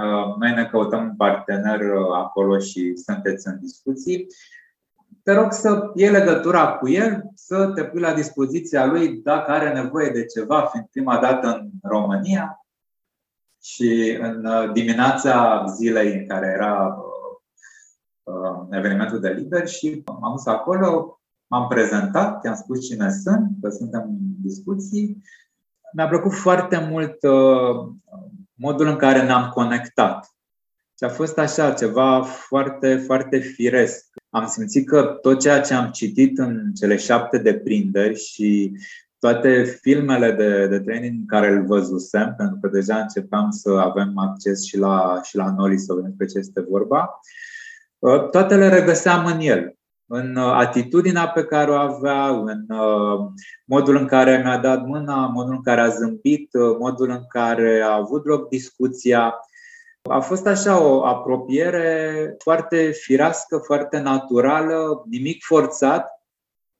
uh, 0.03 0.35
noi 0.39 0.53
ne 0.53 0.65
căutăm 0.65 1.03
un 1.03 1.15
partener 1.15 1.79
uh, 1.79 2.13
acolo 2.13 2.59
și 2.59 2.95
sunteți 2.95 3.47
în 3.47 3.59
discuții. 3.59 4.27
Te 5.23 5.33
rog 5.33 5.51
să 5.51 5.91
iei 5.95 6.11
legătura 6.11 6.73
cu 6.73 6.89
el, 6.89 7.21
să 7.35 7.71
te 7.75 7.83
pui 7.83 7.99
la 7.99 8.13
dispoziția 8.13 8.85
lui 8.85 9.07
dacă 9.23 9.51
are 9.51 9.73
nevoie 9.73 10.09
de 10.09 10.25
ceva, 10.25 10.61
fiind 10.61 10.85
prima 10.91 11.17
dată 11.17 11.47
în 11.47 11.69
România, 11.81 12.66
și 13.67 14.17
în 14.21 14.45
uh, 14.45 14.71
dimineața 14.73 15.65
zilei 15.75 16.13
în 16.13 16.27
care 16.27 16.47
era 16.55 16.85
uh, 16.85 18.33
uh, 18.33 18.67
evenimentul 18.71 19.19
de 19.19 19.29
lider 19.29 19.67
și 19.67 20.03
m-am 20.19 20.31
dus 20.31 20.45
acolo, 20.45 21.19
m-am 21.47 21.67
prezentat, 21.67 22.45
i-am 22.45 22.55
spus 22.55 22.87
cine 22.87 23.11
sunt, 23.11 23.49
că 23.61 23.69
suntem 23.69 24.01
în 24.01 24.17
discuții. 24.41 25.21
Mi-a 25.93 26.07
plăcut 26.07 26.33
foarte 26.33 26.87
mult 26.89 27.17
modul 28.53 28.87
în 28.87 28.95
care 28.95 29.23
ne-am 29.23 29.49
conectat. 29.49 30.31
Și 30.97 31.03
a 31.03 31.09
fost 31.09 31.37
așa, 31.37 31.73
ceva 31.73 32.21
foarte, 32.23 32.95
foarte 32.95 33.39
firesc. 33.39 34.05
Am 34.29 34.47
simțit 34.47 34.87
că 34.87 35.03
tot 35.03 35.39
ceea 35.39 35.61
ce 35.61 35.73
am 35.73 35.91
citit 35.91 36.37
în 36.37 36.73
cele 36.73 36.97
șapte 36.97 37.37
deprinderi 37.37 38.19
și 38.19 38.77
toate 39.19 39.63
filmele 39.63 40.31
de, 40.31 40.67
de 40.67 40.79
training 40.79 41.25
care 41.25 41.51
îl 41.51 41.65
văzusem, 41.65 42.33
pentru 42.37 42.57
că 42.61 42.67
deja 42.67 42.95
începeam 42.95 43.49
să 43.49 43.69
avem 43.69 44.11
acces 44.15 44.65
și 44.65 44.77
la, 44.77 45.19
și 45.23 45.35
la 45.35 45.51
Noli 45.51 45.77
să 45.77 45.93
vedem 45.93 46.13
pe 46.17 46.25
ce 46.25 46.37
este 46.37 46.65
vorba, 46.69 47.19
uh, 47.99 48.29
toate 48.29 48.55
le 48.55 48.69
regăseam 48.69 49.25
în 49.25 49.39
el. 49.39 49.71
În 50.09 50.35
uh, 50.35 50.51
atitudinea 50.53 51.27
pe 51.27 51.43
care 51.43 51.71
o 51.71 51.75
avea, 51.75 52.27
în 52.27 52.65
uh, 52.69 53.29
modul 53.65 53.95
în 53.95 54.05
care 54.05 54.41
mi-a 54.43 54.57
dat 54.57 54.85
mâna, 54.85 55.27
modul 55.27 55.53
în 55.53 55.61
care 55.61 55.81
a 55.81 55.87
zâmbit, 55.87 56.49
modul 56.79 57.09
în 57.09 57.25
care 57.27 57.81
a 57.81 57.93
avut 57.93 58.25
loc 58.25 58.49
discuția. 58.49 59.33
A 60.01 60.19
fost 60.19 60.47
așa 60.47 60.83
o 60.83 61.05
apropiere 61.05 62.35
foarte 62.37 62.91
firească, 62.91 63.57
foarte 63.57 63.99
naturală, 63.99 65.03
nimic 65.09 65.43
forțat, 65.43 66.21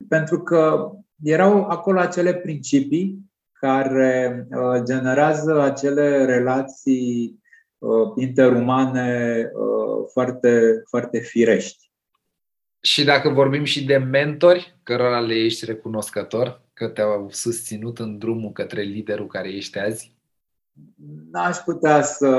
pentru 0.07 0.41
că 0.41 0.91
erau 1.24 1.63
acolo 1.63 1.99
acele 1.99 2.34
principii 2.34 3.20
care 3.59 4.47
uh, 4.49 4.82
generează 4.84 5.61
acele 5.61 6.26
relații 6.26 7.39
uh, 7.78 8.11
interumane 8.15 9.39
uh, 9.53 10.05
foarte, 10.11 10.84
foarte 10.89 11.20
firești. 11.20 11.86
Și 12.80 13.03
dacă 13.03 13.30
vorbim 13.30 13.63
și 13.63 13.86
de 13.86 13.97
mentori, 13.97 14.78
cărora 14.84 15.20
le 15.20 15.34
ești 15.34 15.65
recunoscător, 15.65 16.61
că 16.74 16.88
te-au 16.88 17.28
susținut 17.32 17.99
în 17.99 18.18
drumul 18.18 18.51
către 18.51 18.82
liderul 18.82 19.28
care 19.28 19.49
ești 19.49 19.80
azi? 19.80 20.15
N-aș 21.32 21.57
putea 21.57 22.01
să, 22.01 22.30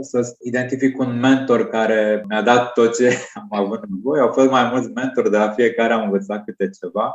să 0.00 0.36
identific 0.42 0.98
un 0.98 1.18
mentor 1.18 1.68
care 1.68 2.24
mi-a 2.28 2.42
dat 2.42 2.72
tot 2.72 2.96
ce 2.96 3.16
am 3.34 3.48
avut 3.50 3.80
nevoie. 3.88 4.20
Au 4.20 4.32
fost 4.32 4.50
mai 4.50 4.68
mulți 4.72 4.90
mentori, 4.90 5.30
de 5.30 5.36
la 5.36 5.50
fiecare 5.50 5.92
am 5.92 6.02
învățat 6.02 6.44
câte 6.44 6.70
ceva. 6.80 7.14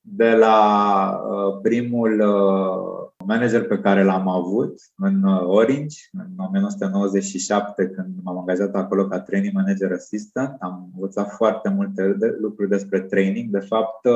De 0.00 0.30
la 0.30 1.22
uh, 1.30 1.58
primul 1.62 2.20
uh, 2.20 3.24
manager 3.26 3.66
pe 3.66 3.78
care 3.78 4.04
l-am 4.04 4.28
avut 4.28 4.74
în 4.96 5.22
uh, 5.22 5.42
Orange, 5.44 5.96
în 6.12 6.44
1997, 6.46 7.88
când 7.88 8.14
m-am 8.22 8.38
angajat 8.38 8.74
acolo 8.74 9.06
ca 9.06 9.20
training 9.20 9.54
manager 9.54 9.92
assistant, 9.92 10.56
am 10.60 10.90
învățat 10.94 11.30
foarte 11.32 11.68
multe 11.68 12.16
lucruri 12.40 12.68
despre 12.68 13.00
training. 13.00 13.50
De 13.50 13.60
fapt, 13.60 14.06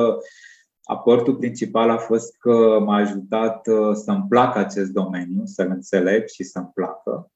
Aportul 0.85 1.35
principal 1.35 1.89
a 1.89 1.97
fost 1.97 2.35
că 2.37 2.79
m-a 2.85 2.95
ajutat 2.95 3.67
uh, 3.67 3.93
să-mi 3.93 4.25
placă 4.29 4.59
acest 4.59 4.91
domeniu, 4.91 5.41
să-l 5.45 5.69
înțeleg 5.69 6.27
și 6.27 6.43
să-mi 6.43 6.71
placă. 6.73 7.31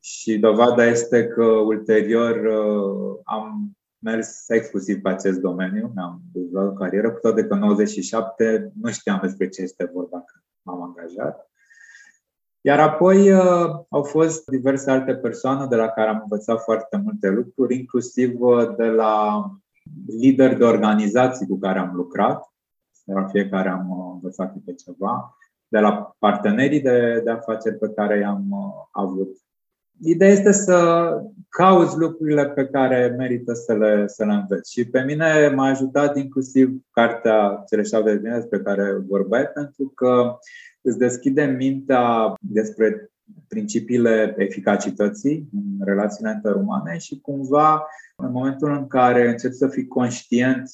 Și 0.00 0.38
dovada 0.38 0.86
este 0.86 1.26
că 1.26 1.44
ulterior 1.44 2.36
uh, 2.36 3.20
am 3.24 3.76
mers 4.06 4.48
exclusiv 4.48 5.00
pe 5.02 5.08
acest 5.08 5.40
domeniu, 5.40 5.92
mi-am 5.94 6.20
dezvoltat 6.32 6.72
o 6.72 6.76
carieră, 6.76 7.10
cu 7.10 7.18
toate 7.20 7.44
că 7.44 7.54
în 7.54 7.60
97 7.60 8.72
nu 8.80 8.90
știam 8.90 9.18
despre 9.22 9.48
ce 9.48 9.62
este 9.62 9.90
vorba 9.92 10.24
când 10.26 10.44
m-am 10.62 10.82
angajat. 10.82 11.50
Iar 12.60 12.80
apoi 12.80 13.32
uh, 13.32 13.70
au 13.88 14.02
fost 14.02 14.46
diverse 14.46 14.90
alte 14.90 15.14
persoane 15.14 15.66
de 15.66 15.76
la 15.76 15.88
care 15.88 16.08
am 16.08 16.20
învățat 16.22 16.62
foarte 16.62 16.96
multe 16.96 17.28
lucruri, 17.28 17.74
inclusiv 17.74 18.38
de 18.76 18.86
la 18.86 19.44
lideri 20.06 20.58
de 20.58 20.64
organizații 20.64 21.46
cu 21.46 21.58
care 21.58 21.78
am 21.78 21.94
lucrat, 21.94 22.52
de 23.04 23.12
la 23.12 23.26
fiecare 23.26 23.68
am 23.68 23.90
uh, 23.90 24.10
învățat 24.12 24.52
câte 24.52 24.74
ceva, 24.74 25.36
de 25.68 25.78
la 25.78 26.14
partenerii 26.18 26.80
de, 26.80 27.20
de 27.24 27.30
afaceri 27.30 27.78
pe 27.78 27.88
care 27.88 28.18
i-am 28.18 28.46
uh, 28.50 28.86
avut. 28.90 29.45
Ideea 30.00 30.30
este 30.30 30.52
să 30.52 31.08
cauți 31.48 31.98
lucrurile 31.98 32.48
pe 32.48 32.66
care 32.66 33.14
merită 33.18 33.52
să 33.52 33.74
le, 33.74 34.06
să 34.06 34.24
le 34.24 34.32
înveți. 34.32 34.72
Și 34.72 34.88
pe 34.88 35.00
mine 35.00 35.52
m-a 35.54 35.66
ajutat 35.66 36.16
inclusiv 36.16 36.70
cartea 36.90 37.64
Cele 37.68 37.82
șapte 37.82 38.16
de 38.16 38.30
despre 38.30 38.60
care 38.60 38.96
vorbeai, 39.08 39.44
pentru 39.44 39.92
că 39.94 40.38
îți 40.80 40.98
deschide 40.98 41.44
mintea 41.44 42.32
despre 42.40 43.10
principiile 43.48 44.34
eficacității 44.38 45.48
în 45.52 45.84
relațiile 45.84 46.32
interumane 46.34 46.98
și 46.98 47.20
cumva 47.20 47.86
în 48.16 48.32
momentul 48.32 48.70
în 48.70 48.86
care 48.86 49.28
începi 49.28 49.54
să 49.54 49.68
fii 49.68 49.86
conștient 49.86 50.70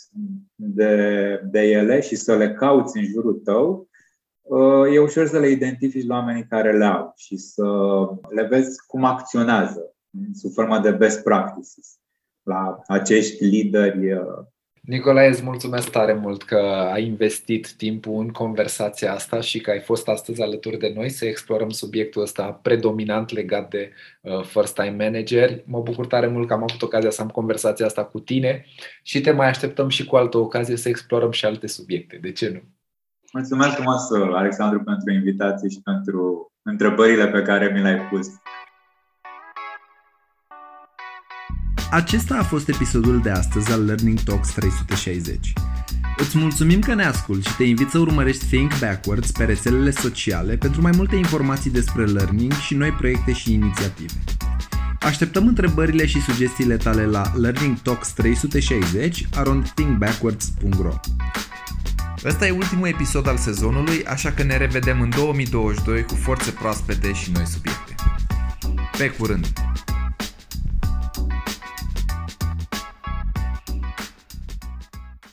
de, 0.54 1.40
de 1.50 1.60
ele 1.60 2.00
și 2.00 2.16
să 2.16 2.36
le 2.36 2.52
cauți 2.52 2.98
în 2.98 3.04
jurul 3.04 3.40
tău, 3.44 3.88
e 4.92 4.98
ușor 4.98 5.26
să 5.26 5.38
le 5.38 5.48
identifici 5.48 6.06
la 6.06 6.14
oamenii 6.14 6.46
care 6.46 6.76
le 6.76 6.84
au 6.84 7.12
și 7.16 7.36
să 7.36 7.64
le 8.28 8.42
vezi 8.42 8.86
cum 8.86 9.04
acționează 9.04 9.94
sub 10.34 10.52
formă 10.52 10.78
de 10.78 10.90
best 10.90 11.22
practices 11.22 11.98
la 12.42 12.82
acești 12.86 13.44
lideri 13.44 14.16
Nicolae, 14.82 15.28
îți 15.28 15.42
mulțumesc 15.42 15.90
tare 15.90 16.12
mult 16.12 16.42
că 16.42 16.56
ai 16.92 17.04
investit 17.04 17.72
timpul 17.72 18.20
în 18.20 18.28
conversația 18.28 19.12
asta 19.12 19.40
și 19.40 19.60
că 19.60 19.70
ai 19.70 19.80
fost 19.80 20.08
astăzi 20.08 20.42
alături 20.42 20.78
de 20.78 20.92
noi 20.94 21.08
să 21.08 21.24
explorăm 21.24 21.68
subiectul 21.68 22.22
ăsta 22.22 22.52
predominant 22.62 23.30
legat 23.30 23.70
de 23.70 23.90
uh, 24.20 24.44
first 24.44 24.74
time 24.74 25.04
manager. 25.04 25.62
Mă 25.66 25.80
bucur 25.80 26.06
tare 26.06 26.26
mult 26.26 26.46
că 26.46 26.52
am 26.52 26.62
avut 26.62 26.82
ocazia 26.82 27.10
să 27.10 27.22
am 27.22 27.28
conversația 27.28 27.86
asta 27.86 28.04
cu 28.04 28.20
tine 28.20 28.64
și 29.02 29.20
te 29.20 29.30
mai 29.30 29.48
așteptăm 29.48 29.88
și 29.88 30.04
cu 30.04 30.16
altă 30.16 30.38
ocazie 30.38 30.76
să 30.76 30.88
explorăm 30.88 31.30
și 31.30 31.44
alte 31.44 31.66
subiecte. 31.66 32.18
De 32.20 32.32
ce 32.32 32.48
nu? 32.48 32.60
Mulțumesc 33.32 33.74
frumos, 33.74 34.10
Alexandru, 34.34 34.82
pentru 34.82 35.12
invitație 35.12 35.68
și 35.68 35.80
pentru 35.80 36.52
întrebările 36.62 37.28
pe 37.28 37.42
care 37.42 37.70
mi 37.74 37.80
le-ai 37.80 38.00
pus. 38.10 38.26
Acesta 41.90 42.36
a 42.38 42.42
fost 42.42 42.68
episodul 42.68 43.20
de 43.20 43.30
astăzi 43.30 43.72
al 43.72 43.84
Learning 43.84 44.18
Talks 44.20 44.52
360. 44.52 45.52
Îți 46.16 46.38
mulțumim 46.38 46.80
că 46.80 46.94
ne 46.94 47.04
asculti 47.04 47.48
și 47.48 47.56
te 47.56 47.64
invit 47.64 47.88
să 47.88 47.98
urmărești 47.98 48.46
Think 48.46 48.78
Backwards 48.80 49.30
pe 49.30 49.44
rețelele 49.44 49.90
sociale 49.90 50.56
pentru 50.56 50.80
mai 50.80 50.92
multe 50.96 51.16
informații 51.16 51.70
despre 51.70 52.04
learning 52.04 52.52
și 52.52 52.74
noi 52.74 52.90
proiecte 52.90 53.32
și 53.32 53.52
inițiative. 53.52 54.12
Așteptăm 55.00 55.46
întrebările 55.46 56.06
și 56.06 56.20
sugestiile 56.20 56.76
tale 56.76 57.06
la 57.06 57.22
Learning 57.36 57.78
Talks 57.78 58.12
360 58.12 59.26
around 59.34 59.70
thinkbackwards.ro 59.70 60.94
Ăsta 62.24 62.46
e 62.46 62.50
ultimul 62.50 62.88
episod 62.88 63.28
al 63.28 63.36
sezonului, 63.36 64.04
așa 64.04 64.32
că 64.32 64.42
ne 64.42 64.56
revedem 64.56 65.00
în 65.00 65.10
2022 65.10 66.04
cu 66.04 66.14
forțe 66.14 66.50
proaspete 66.50 67.12
și 67.12 67.30
noi 67.30 67.46
subiecte. 67.46 67.94
Pe 68.98 69.08
curând! 69.08 69.71